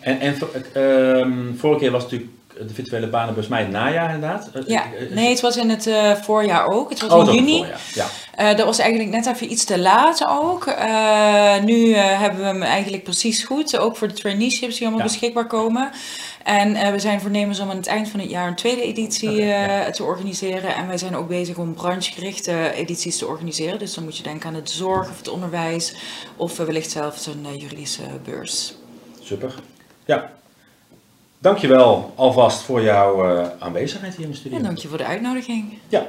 En, 0.00 0.20
en 0.20 0.36
um, 0.82 1.56
vorige 1.58 1.80
keer 1.80 1.90
was 1.90 2.02
het 2.02 2.12
natuurlijk 2.12 2.39
de 2.66 2.74
virtuele 2.74 3.08
banenbus 3.08 3.48
mij 3.48 3.60
het 3.60 3.70
najaar 3.70 4.14
inderdaad. 4.14 4.50
Ja, 4.66 4.84
nee, 5.10 5.28
het 5.28 5.40
was 5.40 5.56
in 5.56 5.70
het 5.70 5.86
uh, 5.86 6.14
voorjaar 6.14 6.66
ook. 6.66 6.90
Het 6.90 7.00
was 7.00 7.12
oh, 7.12 7.26
in 7.26 7.34
juni. 7.34 7.58
Voorjaar. 7.58 7.80
Ja. 7.94 8.06
Uh, 8.50 8.56
dat 8.56 8.66
was 8.66 8.78
eigenlijk 8.78 9.10
net 9.10 9.26
even 9.26 9.52
iets 9.52 9.64
te 9.64 9.78
laat 9.78 10.26
ook. 10.28 10.66
Uh, 10.66 11.60
nu 11.62 11.94
hebben 11.94 12.40
we 12.40 12.46
hem 12.46 12.62
eigenlijk 12.62 13.02
precies 13.02 13.44
goed. 13.44 13.78
Ook 13.78 13.96
voor 13.96 14.08
de 14.08 14.14
traineeships 14.14 14.74
die 14.74 14.86
allemaal 14.86 15.06
ja. 15.06 15.12
beschikbaar 15.12 15.46
komen. 15.46 15.90
En 16.44 16.92
we 16.92 16.98
zijn 16.98 17.20
voornemens 17.20 17.60
om 17.60 17.70
aan 17.70 17.76
het 17.76 17.86
eind 17.86 18.08
van 18.08 18.20
het 18.20 18.30
jaar 18.30 18.48
een 18.48 18.54
tweede 18.54 18.82
editie 18.82 19.30
okay, 19.30 19.84
ja. 19.84 19.90
te 19.90 20.04
organiseren. 20.04 20.74
En 20.74 20.86
wij 20.86 20.98
zijn 20.98 21.16
ook 21.16 21.28
bezig 21.28 21.56
om 21.56 21.74
branchegerichte 21.74 22.72
edities 22.72 23.18
te 23.18 23.26
organiseren. 23.26 23.78
Dus 23.78 23.94
dan 23.94 24.04
moet 24.04 24.16
je 24.16 24.22
denken 24.22 24.48
aan 24.48 24.54
het 24.54 24.70
zorg 24.70 25.10
of 25.10 25.18
het 25.18 25.28
onderwijs. 25.28 25.94
Of 26.36 26.56
wellicht 26.56 26.90
zelfs 26.90 27.26
een 27.26 27.56
juridische 27.56 28.02
beurs. 28.24 28.74
Super. 29.22 29.54
Ja, 30.04 30.30
Dankjewel 31.42 32.12
alvast 32.14 32.62
voor 32.62 32.82
jouw 32.82 33.24
uh, 33.24 33.46
aanwezigheid 33.58 34.14
hier 34.14 34.24
in 34.24 34.30
de 34.30 34.36
studio. 34.36 34.58
En 34.58 34.64
dank 34.64 34.78
je 34.78 34.88
voor 34.88 34.98
de 34.98 35.04
uitnodiging. 35.04 35.78
Ja, 35.88 36.06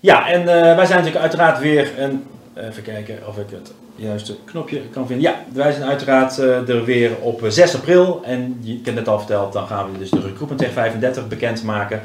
ja 0.00 0.28
en 0.28 0.40
uh, 0.40 0.46
wij 0.46 0.86
zijn 0.86 0.98
natuurlijk 0.98 1.16
uiteraard 1.16 1.58
weer, 1.58 1.98
en 1.98 2.24
even 2.54 2.82
kijken 2.82 3.18
of 3.28 3.38
ik 3.38 3.50
het 3.50 3.72
juiste 3.94 4.36
knopje 4.44 4.80
kan 4.80 5.06
vinden. 5.06 5.30
Ja, 5.30 5.44
wij 5.52 5.72
zijn 5.72 5.88
uiteraard 5.88 6.38
uh, 6.38 6.68
er 6.68 6.84
weer 6.84 7.16
op 7.20 7.42
6 7.48 7.74
april. 7.74 8.20
En 8.24 8.58
je, 8.60 8.74
ik 8.74 8.84
heb 8.86 8.94
net 8.94 9.08
al 9.08 9.18
verteld, 9.18 9.52
dan 9.52 9.66
gaan 9.66 9.92
we 9.92 9.98
dus 9.98 10.10
de 10.10 10.20
Recruitment 10.20 10.58
Tech 10.58 10.72
35 10.72 11.28
bekendmaken. 11.28 12.00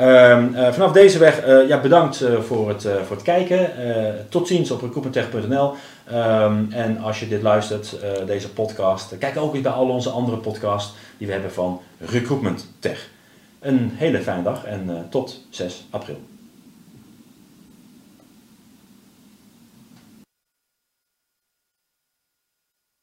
Uh, 0.00 0.44
vanaf 0.72 0.92
deze 0.92 1.18
weg, 1.18 1.46
ja, 1.68 1.80
bedankt 1.80 2.24
voor, 2.46 2.68
het, 2.68 2.82
voor 2.82 3.16
het 3.16 3.24
kijken. 3.24 3.70
tot 4.28 4.46
ziens 4.46 4.70
op 4.70 4.82
recruitmenttech.nl. 4.82 5.74
Um, 6.12 6.72
en 6.72 6.98
als 6.98 7.20
je 7.20 7.28
dit 7.28 7.42
luistert, 7.42 7.96
deze 8.26 8.52
podcast, 8.52 9.18
kijk 9.18 9.36
ook 9.36 9.54
eens 9.54 9.62
bij 9.62 9.72
al 9.72 9.88
onze 9.88 10.10
andere 10.10 10.36
podcasts 10.36 10.94
die 11.18 11.26
we 11.26 11.32
hebben 11.32 11.52
van 11.52 11.80
Recruitment 11.98 12.66
Tech. 12.78 13.08
Een 13.60 13.90
hele 13.94 14.22
fijne 14.22 14.42
dag 14.42 14.64
en 14.64 15.06
tot 15.10 15.40
6 15.50 15.84
april. 15.90 16.18